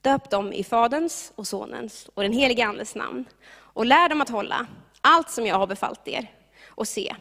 Döp 0.00 0.30
dem 0.30 0.52
i 0.52 0.64
Faderns 0.64 1.32
och 1.34 1.46
Sonens 1.46 2.08
och 2.14 2.22
den 2.22 2.32
helige 2.32 2.66
Andes 2.66 2.94
namn 2.94 3.24
och 3.50 3.86
lär 3.86 4.08
dem 4.08 4.20
att 4.20 4.28
hålla 4.28 4.66
allt 5.00 5.30
som 5.30 5.46
jag 5.46 5.58
har 5.58 5.66
befallt 5.66 6.08
er. 6.08 6.32
Och 6.66 6.88
se, 6.88 7.14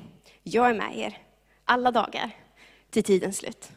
jag 0.44 0.70
är 0.70 0.74
med 0.74 0.98
er 0.98 1.18
alla 1.66 1.92
dagar 1.92 2.32
till 2.90 3.04
tidens 3.04 3.38
slut. 3.38 3.70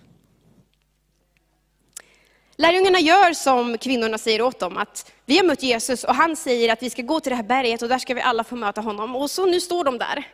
Lärjungarna 2.57 3.01
gör 3.01 3.33
som 3.33 3.79
kvinnorna 3.79 4.19
säger 4.19 4.43
åt 4.43 4.59
dem, 4.59 4.77
att 4.77 5.13
vi 5.25 5.37
har 5.37 5.45
mött 5.45 5.63
Jesus 5.63 6.05
och 6.05 6.15
han 6.15 6.37
säger 6.37 6.73
att 6.73 6.83
vi 6.83 6.91
ska 6.91 7.03
gå 7.03 7.21
till 7.21 7.31
det 7.31 7.37
här 7.37 7.43
berget 7.43 7.83
och 7.83 7.89
där 7.89 7.99
ska 7.99 8.15
vi 8.15 8.21
alla 8.21 8.45
få 8.45 8.57
möta 8.57 8.81
honom. 8.81 9.17
Och 9.17 9.31
så 9.31 9.47
nu 9.47 9.61
står 9.61 9.85
de 9.85 9.99
där. 9.99 10.25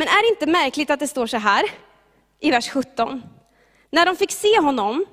Men 0.00 0.08
är 0.08 0.22
det 0.22 0.28
inte 0.28 0.46
märkligt 0.46 0.90
att 0.90 1.00
det 1.00 1.08
står 1.08 1.26
så 1.26 1.36
här 1.36 1.64
i 2.38 2.50
vers 2.50 2.70
17? 2.70 3.22
När 3.90 4.06
de 4.06 4.16
fick 4.16 4.32
se 4.32 4.60
honom 4.60 5.06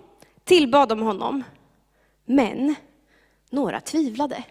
tillbad 0.44 0.90
de 0.90 1.02
honom, 1.02 1.44
men 2.26 2.76
några 3.50 3.82
tvivlade. 3.82 4.44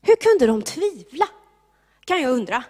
Hur 0.00 0.16
kunde 0.16 0.46
de 0.46 0.62
tvivla? 0.62 1.28
Kan 2.04 2.22
jag 2.22 2.30
undra. 2.30 2.64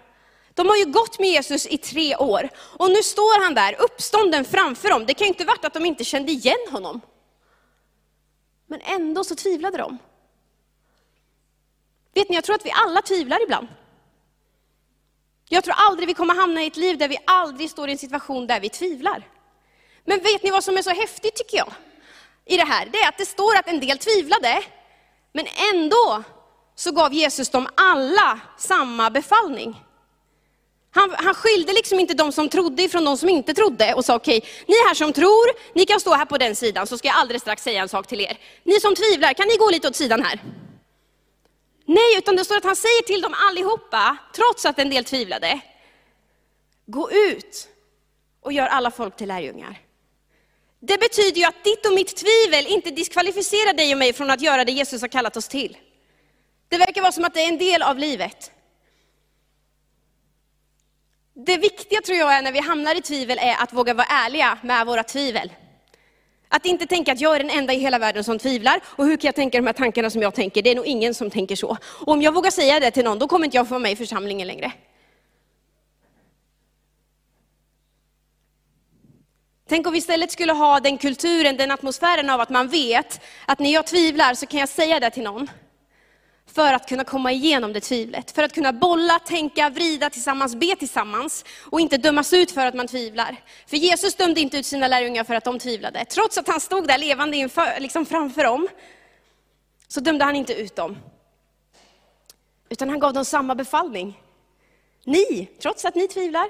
De 0.53 0.67
har 0.67 0.75
ju 0.75 0.85
gått 0.85 1.19
med 1.19 1.29
Jesus 1.29 1.67
i 1.67 1.77
tre 1.77 2.15
år 2.15 2.49
och 2.57 2.89
nu 2.89 3.03
står 3.03 3.43
han 3.43 3.53
där 3.53 3.81
uppstånden 3.81 4.45
framför 4.45 4.89
dem. 4.89 5.05
Det 5.05 5.13
kan 5.13 5.25
ju 5.25 5.29
inte 5.29 5.45
varit 5.45 5.65
att 5.65 5.73
de 5.73 5.85
inte 5.85 6.03
kände 6.03 6.31
igen 6.31 6.67
honom. 6.71 7.01
Men 8.67 8.81
ändå 8.81 9.23
så 9.23 9.35
tvivlade 9.35 9.77
de. 9.77 9.97
Vet 12.13 12.29
ni, 12.29 12.35
jag 12.35 12.43
tror 12.43 12.55
att 12.55 12.65
vi 12.65 12.71
alla 12.71 13.01
tvivlar 13.01 13.43
ibland. 13.43 13.67
Jag 15.49 15.63
tror 15.63 15.75
aldrig 15.77 16.07
vi 16.07 16.13
kommer 16.13 16.35
hamna 16.35 16.63
i 16.63 16.67
ett 16.67 16.77
liv 16.77 16.97
där 16.97 17.07
vi 17.07 17.17
aldrig 17.25 17.69
står 17.69 17.89
i 17.89 17.91
en 17.91 17.97
situation 17.97 18.47
där 18.47 18.59
vi 18.59 18.69
tvivlar. 18.69 19.27
Men 20.05 20.19
vet 20.19 20.43
ni 20.43 20.51
vad 20.51 20.63
som 20.63 20.77
är 20.77 20.81
så 20.81 20.89
häftigt 20.89 21.35
tycker 21.35 21.57
jag? 21.57 21.73
I 22.45 22.57
det 22.57 22.65
här, 22.65 22.85
det 22.91 22.97
är 22.97 23.09
att 23.09 23.17
det 23.17 23.25
står 23.25 23.55
att 23.55 23.67
en 23.67 23.79
del 23.79 23.97
tvivlade, 23.97 24.63
men 25.33 25.45
ändå 25.73 26.23
så 26.75 26.91
gav 26.91 27.13
Jesus 27.13 27.49
dem 27.49 27.67
alla 27.75 28.39
samma 28.57 29.09
befallning. 29.09 29.83
Han, 30.95 31.15
han 31.17 31.33
skilde 31.33 31.73
liksom 31.73 31.99
inte 31.99 32.13
de 32.13 32.31
som 32.31 32.49
trodde 32.49 32.83
ifrån 32.83 33.05
de 33.05 33.17
som 33.17 33.29
inte 33.29 33.53
trodde 33.53 33.93
och 33.93 34.05
sa 34.05 34.15
okej, 34.15 34.37
okay, 34.37 34.49
ni 34.67 34.75
här 34.87 34.93
som 34.93 35.13
tror, 35.13 35.75
ni 35.75 35.85
kan 35.85 35.99
stå 35.99 36.13
här 36.13 36.25
på 36.25 36.37
den 36.37 36.55
sidan 36.55 36.87
så 36.87 36.97
ska 36.97 37.07
jag 37.07 37.17
alldeles 37.17 37.41
strax 37.41 37.63
säga 37.63 37.81
en 37.81 37.89
sak 37.89 38.07
till 38.07 38.21
er. 38.21 38.37
Ni 38.63 38.79
som 38.79 38.95
tvivlar, 38.95 39.33
kan 39.33 39.47
ni 39.47 39.57
gå 39.57 39.69
lite 39.69 39.87
åt 39.87 39.95
sidan 39.95 40.23
här? 40.23 40.39
Nej, 41.85 42.17
utan 42.17 42.35
det 42.35 42.45
står 42.45 42.57
att 42.57 42.63
han 42.63 42.75
säger 42.75 43.03
till 43.03 43.21
dem 43.21 43.35
allihopa, 43.49 44.17
trots 44.35 44.65
att 44.65 44.79
en 44.79 44.89
del 44.89 45.05
tvivlade, 45.05 45.61
gå 46.85 47.11
ut 47.11 47.67
och 48.41 48.53
gör 48.53 48.67
alla 48.67 48.91
folk 48.91 49.15
till 49.15 49.27
lärjungar. 49.27 49.79
Det 50.79 50.97
betyder 50.97 51.37
ju 51.37 51.45
att 51.45 51.63
ditt 51.63 51.85
och 51.85 51.93
mitt 51.93 52.15
tvivel 52.15 52.67
inte 52.67 52.91
diskvalificerar 52.91 53.73
dig 53.73 53.91
och 53.91 53.97
mig 53.97 54.13
från 54.13 54.29
att 54.29 54.41
göra 54.41 54.65
det 54.65 54.71
Jesus 54.71 55.01
har 55.01 55.07
kallat 55.07 55.37
oss 55.37 55.47
till. 55.47 55.77
Det 56.67 56.77
verkar 56.77 57.01
vara 57.01 57.11
som 57.11 57.23
att 57.23 57.33
det 57.33 57.41
är 57.41 57.47
en 57.47 57.57
del 57.57 57.81
av 57.81 57.97
livet. 57.97 58.51
Det 61.33 61.57
viktiga 61.57 62.01
tror 62.01 62.17
jag 62.17 62.33
är 62.33 62.41
när 62.41 62.51
vi 62.51 62.59
hamnar 62.59 62.95
i 62.95 63.01
tvivel 63.01 63.37
är 63.37 63.63
att 63.63 63.73
våga 63.73 63.93
vara 63.93 64.07
ärliga 64.07 64.57
med 64.63 64.85
våra 64.85 65.03
tvivel. 65.03 65.51
Att 66.55 66.65
inte 66.65 66.85
tänka 66.85 67.11
att 67.11 67.21
jag 67.21 67.35
är 67.35 67.39
den 67.39 67.49
enda 67.49 67.73
i 67.73 67.79
hela 67.79 67.99
världen 67.99 68.23
som 68.23 68.39
tvivlar, 68.39 68.79
och 68.85 69.05
hur 69.05 69.17
kan 69.17 69.27
jag 69.27 69.35
tänka 69.35 69.57
de 69.57 69.65
här 69.65 69.73
tankarna 69.73 70.09
som 70.09 70.21
jag 70.21 70.33
tänker? 70.33 70.61
Det 70.61 70.71
är 70.71 70.75
nog 70.75 70.85
ingen 70.85 71.13
som 71.13 71.29
tänker 71.29 71.55
så. 71.55 71.77
Och 71.83 72.07
om 72.07 72.21
jag 72.21 72.33
vågar 72.33 72.51
säga 72.51 72.79
det 72.79 72.91
till 72.91 73.03
någon, 73.03 73.19
då 73.19 73.27
kommer 73.27 73.45
inte 73.45 73.57
jag 73.57 73.67
få 73.67 73.73
vara 73.73 73.79
med 73.79 73.91
i 73.91 73.95
församlingen 73.95 74.47
längre. 74.47 74.71
Tänk 79.69 79.87
om 79.87 79.93
vi 79.93 79.99
istället 79.99 80.31
skulle 80.31 80.53
ha 80.53 80.79
den 80.79 80.97
kulturen, 80.97 81.57
den 81.57 81.71
atmosfären 81.71 82.29
av 82.29 82.41
att 82.41 82.49
man 82.49 82.67
vet 82.67 83.21
att 83.45 83.59
när 83.59 83.73
jag 83.73 83.87
tvivlar 83.87 84.33
så 84.33 84.45
kan 84.45 84.59
jag 84.59 84.69
säga 84.69 84.99
det 84.99 85.09
till 85.09 85.23
någon. 85.23 85.47
För 86.45 86.73
att 86.73 86.89
kunna 86.89 87.03
komma 87.03 87.31
igenom 87.31 87.73
det 87.73 87.79
tvivlet, 87.79 88.31
för 88.31 88.43
att 88.43 88.53
kunna 88.53 88.73
bolla, 88.73 89.19
tänka, 89.19 89.69
vrida 89.69 90.09
tillsammans, 90.09 90.55
be 90.55 90.75
tillsammans 90.75 91.45
och 91.71 91.81
inte 91.81 91.97
dömas 91.97 92.33
ut 92.33 92.51
för 92.51 92.65
att 92.65 92.73
man 92.73 92.87
tvivlar. 92.87 93.43
För 93.67 93.77
Jesus 93.77 94.15
dömde 94.15 94.41
inte 94.41 94.57
ut 94.57 94.65
sina 94.65 94.87
lärjungar 94.87 95.23
för 95.23 95.35
att 95.35 95.43
de 95.43 95.59
tvivlade. 95.59 96.05
Trots 96.05 96.37
att 96.37 96.47
han 96.47 96.59
stod 96.59 96.87
där 96.87 96.97
levande 96.97 97.37
inför, 97.37 97.79
liksom 97.79 98.05
framför 98.05 98.43
dem, 98.43 98.67
så 99.87 99.99
dömde 99.99 100.25
han 100.25 100.35
inte 100.35 100.53
ut 100.53 100.75
dem. 100.75 100.97
Utan 102.69 102.89
han 102.89 102.99
gav 102.99 103.13
dem 103.13 103.25
samma 103.25 103.55
befallning. 103.55 104.21
Ni, 105.05 105.49
trots 105.61 105.85
att 105.85 105.95
ni 105.95 106.07
tvivlar, 106.07 106.47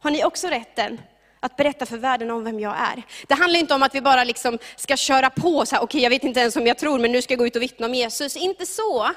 har 0.00 0.10
ni 0.10 0.24
också 0.24 0.46
rätten 0.46 1.00
att 1.44 1.56
berätta 1.56 1.86
för 1.86 1.96
världen 1.96 2.30
om 2.30 2.44
vem 2.44 2.60
jag 2.60 2.76
är. 2.76 3.02
Det 3.26 3.34
handlar 3.34 3.60
inte 3.60 3.74
om 3.74 3.82
att 3.82 3.94
vi 3.94 4.00
bara 4.00 4.24
liksom 4.24 4.58
ska 4.76 4.96
köra 4.96 5.30
på, 5.30 5.66
så 5.66 5.74
här, 5.74 5.82
okej 5.82 5.84
okay, 5.84 6.00
jag 6.00 6.10
vet 6.10 6.24
inte 6.24 6.40
ens 6.40 6.56
om 6.56 6.66
jag 6.66 6.78
tror, 6.78 6.98
men 6.98 7.12
nu 7.12 7.22
ska 7.22 7.32
jag 7.32 7.38
gå 7.38 7.46
ut 7.46 7.56
och 7.56 7.62
vittna 7.62 7.86
om 7.86 7.94
Jesus. 7.94 8.36
Inte 8.36 8.66
så. 8.66 9.10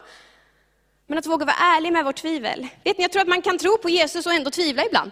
Men 1.07 1.17
att 1.17 1.25
våga 1.25 1.45
vara 1.45 1.55
ärlig 1.55 1.93
med 1.93 2.05
vårt 2.05 2.15
tvivel. 2.15 2.67
Vet 2.83 2.97
ni, 2.97 3.03
jag 3.03 3.11
tror 3.11 3.21
att 3.21 3.27
man 3.27 3.41
kan 3.41 3.57
tro 3.57 3.77
på 3.77 3.89
Jesus 3.89 4.25
och 4.25 4.33
ändå 4.33 4.51
tvivla 4.51 4.85
ibland. 4.85 5.11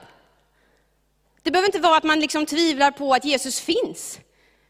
Det 1.43 1.51
behöver 1.51 1.67
inte 1.67 1.79
vara 1.79 1.97
att 1.97 2.03
man 2.03 2.19
liksom 2.19 2.45
tvivlar 2.45 2.91
på 2.91 3.13
att 3.13 3.25
Jesus 3.25 3.59
finns. 3.59 4.19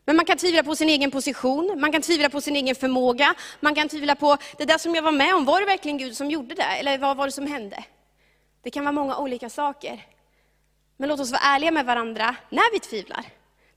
Men 0.05 0.15
man 0.15 0.25
kan 0.25 0.37
tvivla 0.37 0.63
på 0.63 0.75
sin 0.75 0.89
egen 0.89 1.11
position, 1.11 1.79
man 1.79 1.91
kan 1.91 2.01
tvivla 2.01 2.29
på 2.29 2.41
sin 2.41 2.55
egen 2.55 2.75
förmåga, 2.75 3.33
man 3.59 3.75
kan 3.75 3.89
tvivla 3.89 4.15
på 4.15 4.37
det 4.57 4.65
där 4.65 4.77
som 4.77 4.95
jag 4.95 5.01
var 5.01 5.11
med 5.11 5.35
om, 5.35 5.45
var 5.45 5.59
det 5.59 5.65
verkligen 5.65 5.97
Gud 5.97 6.17
som 6.17 6.31
gjorde 6.31 6.55
det? 6.55 6.63
Eller 6.63 6.97
vad 6.97 7.17
var 7.17 7.25
det 7.25 7.31
som 7.31 7.47
hände? 7.47 7.83
Det 8.63 8.71
kan 8.71 8.83
vara 8.83 8.91
många 8.91 9.17
olika 9.17 9.49
saker. 9.49 10.05
Men 10.97 11.09
låt 11.09 11.19
oss 11.19 11.31
vara 11.31 11.41
ärliga 11.41 11.71
med 11.71 11.85
varandra 11.85 12.35
när 12.49 12.73
vi 12.73 12.79
tvivlar. 12.79 13.25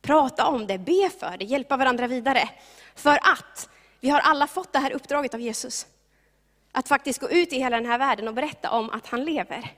Prata 0.02 0.46
om 0.46 0.66
det, 0.66 0.78
be 0.78 1.10
för 1.20 1.36
det, 1.38 1.44
hjälpa 1.44 1.76
varandra 1.76 2.06
vidare. 2.06 2.48
För 2.94 3.18
att 3.22 3.68
vi 4.00 4.08
har 4.08 4.20
alla 4.20 4.46
fått 4.46 4.72
det 4.72 4.78
här 4.78 4.92
uppdraget 4.92 5.34
av 5.34 5.40
Jesus. 5.40 5.86
Att 6.72 6.88
faktiskt 6.88 7.20
gå 7.20 7.30
ut 7.30 7.52
i 7.52 7.58
hela 7.58 7.76
den 7.76 7.86
här 7.86 7.98
världen 7.98 8.28
och 8.28 8.34
berätta 8.34 8.70
om 8.70 8.90
att 8.90 9.06
han 9.06 9.24
lever. 9.24 9.72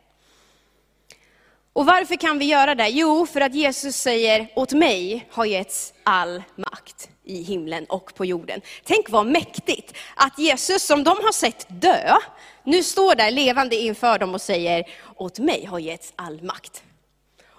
Och 1.72 1.86
varför 1.86 2.16
kan 2.16 2.38
vi 2.38 2.44
göra 2.44 2.74
det? 2.74 2.88
Jo, 2.88 3.26
för 3.26 3.40
att 3.40 3.54
Jesus 3.54 3.96
säger, 3.96 4.48
åt 4.56 4.72
mig 4.72 5.26
har 5.30 5.44
getts 5.44 5.94
all 6.02 6.42
makt 6.56 7.10
i 7.24 7.42
himlen 7.42 7.84
och 7.84 8.14
på 8.14 8.24
jorden. 8.24 8.60
Tänk 8.84 9.10
vad 9.10 9.26
mäktigt 9.26 9.96
att 10.14 10.38
Jesus 10.38 10.82
som 10.82 11.04
de 11.04 11.10
har 11.10 11.32
sett 11.32 11.66
dö, 11.68 12.16
nu 12.64 12.82
står 12.82 13.14
där 13.14 13.30
levande 13.30 13.76
inför 13.76 14.18
dem 14.18 14.34
och 14.34 14.40
säger, 14.40 14.84
åt 15.16 15.38
mig 15.38 15.64
har 15.64 15.78
getts 15.78 16.12
all 16.16 16.42
makt. 16.42 16.82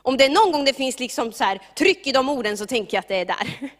Om 0.01 0.17
det 0.17 0.25
är 0.25 0.29
någon 0.29 0.51
gång 0.51 0.65
det 0.65 0.73
finns 0.73 0.99
liksom 0.99 1.31
så 1.31 1.43
här, 1.43 1.61
tryck 1.75 2.07
i 2.07 2.11
de 2.11 2.29
orden 2.29 2.57
så 2.57 2.65
tänker 2.65 2.97
jag 2.97 2.99
att 2.99 3.07
det 3.07 3.15
är 3.15 3.25
där. 3.25 3.71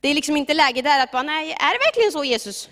Det 0.00 0.08
är 0.08 0.14
liksom 0.14 0.36
inte 0.36 0.54
läge 0.54 0.82
där 0.82 1.02
att 1.02 1.12
bara, 1.12 1.22
nej, 1.22 1.52
är 1.52 1.72
det 1.72 1.78
verkligen 1.78 2.12
så 2.12 2.24
Jesus? 2.24 2.68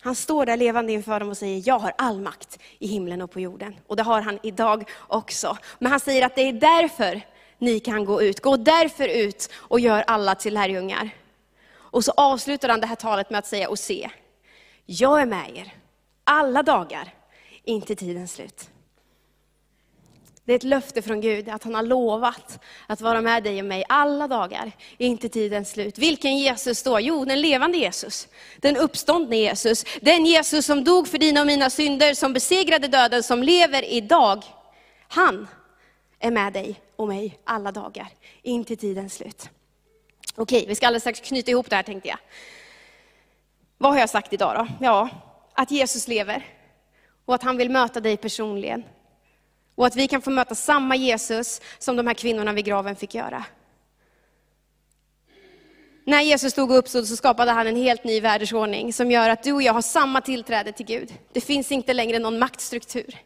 Han 0.00 0.14
står 0.14 0.46
där 0.46 0.56
levande 0.56 0.92
inför 0.92 1.20
dem 1.20 1.28
och 1.28 1.36
säger, 1.36 1.62
jag 1.66 1.78
har 1.78 1.92
all 1.98 2.20
makt 2.20 2.58
i 2.78 2.86
himlen 2.86 3.22
och 3.22 3.30
på 3.30 3.40
jorden. 3.40 3.76
Och 3.86 3.96
det 3.96 4.02
har 4.02 4.20
han 4.20 4.38
idag 4.42 4.90
också. 5.08 5.58
Men 5.78 5.90
han 5.90 6.00
säger 6.00 6.26
att 6.26 6.34
det 6.34 6.42
är 6.42 6.52
därför 6.52 7.20
ni 7.58 7.80
kan 7.80 8.04
gå 8.04 8.22
ut. 8.22 8.40
Gå 8.40 8.56
därför 8.56 9.08
ut 9.08 9.50
och 9.54 9.80
gör 9.80 10.04
alla 10.06 10.34
till 10.34 10.54
lärjungar. 10.54 11.10
Och 11.74 12.04
så 12.04 12.12
avslutar 12.16 12.68
han 12.68 12.80
det 12.80 12.86
här 12.86 12.96
talet 12.96 13.30
med 13.30 13.38
att 13.38 13.46
säga, 13.46 13.68
och 13.68 13.78
se, 13.78 14.10
jag 14.86 15.20
är 15.20 15.26
med 15.26 15.56
er 15.56 15.74
alla 16.24 16.62
dagar, 16.62 17.14
inte 17.64 17.96
tidens 17.96 18.32
slut. 18.32 18.70
Det 20.46 20.52
är 20.52 20.56
ett 20.56 20.64
löfte 20.64 21.02
från 21.02 21.20
Gud, 21.20 21.48
att 21.48 21.64
han 21.64 21.74
har 21.74 21.82
lovat 21.82 22.60
att 22.86 23.00
vara 23.00 23.20
med 23.20 23.42
dig 23.42 23.60
och 23.60 23.64
mig 23.64 23.84
alla 23.88 24.28
dagar, 24.28 24.72
inte 24.98 25.28
tidens 25.28 25.70
slut. 25.70 25.98
Vilken 25.98 26.38
Jesus 26.38 26.82
då? 26.82 27.00
Jo, 27.00 27.24
den 27.24 27.40
levande 27.40 27.78
Jesus. 27.78 28.28
Den 28.56 28.76
uppståndne 28.76 29.36
Jesus. 29.36 29.84
Den 30.00 30.26
Jesus 30.26 30.66
som 30.66 30.84
dog 30.84 31.08
för 31.08 31.18
dina 31.18 31.40
och 31.40 31.46
mina 31.46 31.70
synder, 31.70 32.14
som 32.14 32.32
besegrade 32.32 32.88
döden, 32.88 33.22
som 33.22 33.42
lever 33.42 33.84
idag. 33.84 34.44
Han 35.08 35.48
är 36.18 36.30
med 36.30 36.52
dig 36.52 36.80
och 36.96 37.08
mig 37.08 37.38
alla 37.44 37.72
dagar, 37.72 38.08
inte 38.42 38.76
tidens 38.76 39.14
slut. 39.14 39.50
Okej, 40.36 40.64
vi 40.68 40.74
ska 40.74 40.86
alldeles 40.86 41.02
strax 41.02 41.20
knyta 41.20 41.50
ihop 41.50 41.70
det 41.70 41.76
här 41.76 41.82
tänkte 41.82 42.08
jag. 42.08 42.18
Vad 43.78 43.92
har 43.92 44.00
jag 44.00 44.10
sagt 44.10 44.32
idag 44.32 44.56
då? 44.56 44.84
Ja, 44.84 45.08
att 45.52 45.70
Jesus 45.70 46.08
lever 46.08 46.46
och 47.24 47.34
att 47.34 47.42
han 47.42 47.56
vill 47.56 47.70
möta 47.70 48.00
dig 48.00 48.16
personligen. 48.16 48.84
Och 49.76 49.86
att 49.86 49.96
vi 49.96 50.08
kan 50.08 50.22
få 50.22 50.30
möta 50.30 50.54
samma 50.54 50.96
Jesus 50.96 51.60
som 51.78 51.96
de 51.96 52.06
här 52.06 52.14
kvinnorna 52.14 52.52
vid 52.52 52.64
graven 52.64 52.96
fick 52.96 53.14
göra. 53.14 53.44
När 56.04 56.22
Jesus 56.22 56.52
stod 56.52 56.70
och 56.70 56.78
uppstod 56.78 57.06
så 57.06 57.16
skapade 57.16 57.50
han 57.50 57.66
en 57.66 57.76
helt 57.76 58.04
ny 58.04 58.20
världsordning 58.20 58.92
som 58.92 59.10
gör 59.10 59.28
att 59.28 59.42
du 59.42 59.52
och 59.52 59.62
jag 59.62 59.72
har 59.72 59.82
samma 59.82 60.20
tillträde 60.20 60.72
till 60.72 60.86
Gud. 60.86 61.14
Det 61.32 61.40
finns 61.40 61.72
inte 61.72 61.92
längre 61.92 62.18
någon 62.18 62.38
maktstruktur. 62.38 63.16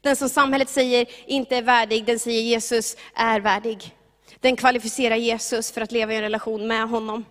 Den 0.00 0.16
som 0.16 0.28
samhället 0.28 0.68
säger 0.68 1.06
inte 1.26 1.56
är 1.56 1.62
värdig, 1.62 2.04
den 2.04 2.18
säger 2.18 2.42
Jesus 2.42 2.96
är 3.14 3.40
värdig. 3.40 3.94
Den 4.40 4.56
kvalificerar 4.56 5.16
Jesus 5.16 5.72
för 5.72 5.80
att 5.80 5.92
leva 5.92 6.12
i 6.12 6.16
en 6.16 6.22
relation 6.22 6.66
med 6.66 6.88
honom. 6.88 7.24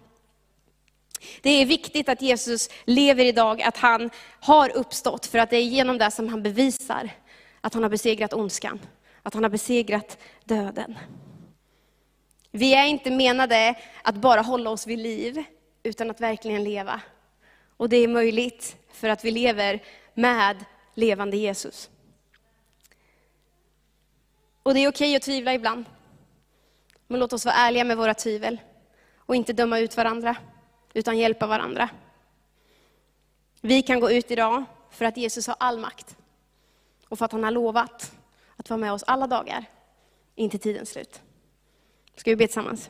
Det 1.41 1.49
är 1.49 1.65
viktigt 1.65 2.09
att 2.09 2.21
Jesus 2.21 2.69
lever 2.85 3.25
idag, 3.25 3.61
att 3.61 3.77
han 3.77 4.09
har 4.39 4.69
uppstått, 4.69 5.25
för 5.25 5.37
att 5.37 5.49
det 5.49 5.57
är 5.57 5.63
genom 5.63 5.97
det 5.97 6.11
som 6.11 6.29
han 6.29 6.43
bevisar 6.43 7.09
att 7.65 7.73
han 7.73 7.83
har 7.83 7.89
besegrat 7.89 8.33
ondskan, 8.33 8.79
att 9.23 9.33
han 9.33 9.43
har 9.43 9.49
besegrat 9.49 10.17
döden. 10.43 10.97
Vi 12.51 12.73
är 12.73 12.85
inte 12.85 13.11
menade 13.11 13.75
att 14.03 14.15
bara 14.15 14.41
hålla 14.41 14.69
oss 14.69 14.87
vid 14.87 14.99
liv, 14.99 15.43
utan 15.83 16.09
att 16.09 16.21
verkligen 16.21 16.63
leva. 16.63 17.01
Och 17.77 17.89
det 17.89 17.97
är 17.97 18.07
möjligt 18.07 18.77
för 18.91 19.09
att 19.09 19.25
vi 19.25 19.31
lever 19.31 19.83
med 20.13 20.65
levande 20.93 21.37
Jesus. 21.37 21.89
Och 24.63 24.73
det 24.73 24.79
är 24.79 24.89
okej 24.89 25.15
att 25.15 25.21
tvivla 25.21 25.53
ibland. 25.53 25.85
Men 27.07 27.19
låt 27.19 27.33
oss 27.33 27.45
vara 27.45 27.55
ärliga 27.55 27.83
med 27.83 27.97
våra 27.97 28.13
tvivel 28.13 28.61
och 29.17 29.35
inte 29.35 29.53
döma 29.53 29.79
ut 29.79 29.97
varandra, 29.97 30.35
utan 30.93 31.17
hjälpa 31.17 31.47
varandra. 31.47 31.89
Vi 33.61 33.81
kan 33.81 33.99
gå 33.99 34.11
ut 34.11 34.31
idag 34.31 34.63
för 34.91 35.05
att 35.05 35.17
Jesus 35.17 35.47
har 35.47 35.55
all 35.59 35.79
makt 35.79 36.17
och 37.09 37.17
för 37.17 37.25
att 37.25 37.31
han 37.31 37.43
har 37.43 37.51
lovat 37.51 38.11
att 38.57 38.69
vara 38.69 38.77
med 38.77 38.93
oss 38.93 39.03
alla 39.03 39.27
dagar, 39.27 39.65
in 40.35 40.49
till 40.49 40.59
tidens 40.59 40.89
slut. 40.89 41.21
Ska 42.15 42.31
vi 42.31 42.35
be 42.35 42.47
tillsammans? 42.47 42.89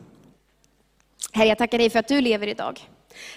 Herre, 1.31 1.47
jag 1.47 1.57
tackar 1.57 1.77
dig 1.77 1.89
för 1.89 1.99
att 1.99 2.07
du 2.07 2.21
lever 2.21 2.47
idag. 2.47 2.89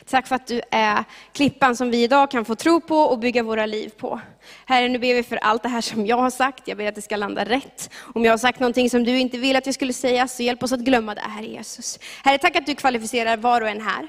Tack 0.06 0.26
för 0.26 0.34
att 0.34 0.46
du 0.46 0.60
är 0.70 1.04
klippan 1.32 1.76
som 1.76 1.90
vi 1.90 2.02
idag 2.02 2.30
kan 2.30 2.44
få 2.44 2.54
tro 2.54 2.80
på 2.80 2.96
och 2.96 3.18
bygga 3.18 3.42
våra 3.42 3.66
liv 3.66 3.88
på. 3.88 4.20
Herre, 4.66 4.88
nu 4.88 4.98
ber 4.98 5.14
vi 5.14 5.22
för 5.22 5.36
allt 5.36 5.62
det 5.62 5.68
här 5.68 5.80
som 5.80 6.06
jag 6.06 6.16
har 6.16 6.30
sagt. 6.30 6.68
Jag 6.68 6.76
ber 6.78 6.88
att 6.88 6.94
det 6.94 7.02
ska 7.02 7.16
landa 7.16 7.44
rätt. 7.44 7.90
Om 8.14 8.24
jag 8.24 8.32
har 8.32 8.38
sagt 8.38 8.60
någonting 8.60 8.90
som 8.90 9.04
du 9.04 9.18
inte 9.18 9.38
vill 9.38 9.56
att 9.56 9.66
jag 9.66 9.74
skulle 9.74 9.92
säga, 9.92 10.28
så 10.28 10.42
hjälp 10.42 10.62
oss 10.62 10.72
att 10.72 10.80
glömma 10.80 11.14
det, 11.14 11.20
Herre 11.20 11.46
Jesus. 11.46 11.98
Herre, 12.24 12.38
tack 12.38 12.56
att 12.56 12.66
du 12.66 12.74
kvalificerar 12.74 13.36
var 13.36 13.60
och 13.60 13.68
en 13.68 13.80
här. 13.80 14.08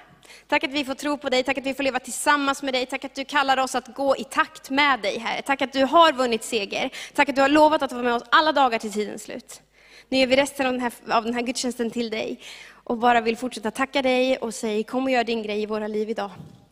Tack 0.49 0.63
att 0.63 0.71
vi 0.71 0.85
får 0.85 0.95
tro 0.95 1.17
på 1.17 1.29
dig, 1.29 1.43
tack 1.43 1.57
att 1.57 1.65
vi 1.65 1.73
får 1.73 1.83
leva 1.83 1.99
tillsammans 1.99 2.63
med 2.63 2.73
dig, 2.73 2.85
tack 2.85 3.05
att 3.05 3.15
du 3.15 3.25
kallar 3.25 3.57
oss 3.57 3.75
att 3.75 3.87
gå 3.95 4.17
i 4.17 4.23
takt 4.23 4.69
med 4.69 5.01
dig, 5.01 5.19
Herre. 5.19 5.41
Tack 5.41 5.61
att 5.61 5.73
du 5.73 5.85
har 5.85 6.13
vunnit 6.13 6.43
seger. 6.43 6.89
Tack 7.13 7.29
att 7.29 7.35
du 7.35 7.41
har 7.41 7.49
lovat 7.49 7.81
att 7.81 7.91
vara 7.91 8.03
med 8.03 8.13
oss 8.13 8.23
alla 8.29 8.51
dagar 8.51 8.79
till 8.79 8.93
tidens 8.93 9.23
slut. 9.23 9.61
Nu 10.09 10.17
ger 10.17 10.27
vi 10.27 10.35
resten 10.35 10.65
av 10.65 10.73
den 10.73 10.81
här, 10.81 10.93
av 11.09 11.23
den 11.23 11.33
här 11.33 11.41
gudstjänsten 11.41 11.91
till 11.91 12.09
dig 12.09 12.39
och 12.71 12.97
bara 12.97 13.21
vill 13.21 13.37
fortsätta 13.37 13.71
tacka 13.71 14.01
dig 14.01 14.37
och 14.37 14.53
säga 14.53 14.83
kom 14.83 15.03
och 15.03 15.11
gör 15.11 15.23
din 15.23 15.43
grej 15.43 15.61
i 15.61 15.65
våra 15.65 15.87
liv 15.87 16.09
idag. 16.09 16.31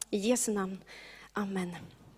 I 0.10 0.18
Jesu 0.18 0.54
namn. 0.54 0.78
Amen. 1.34 1.76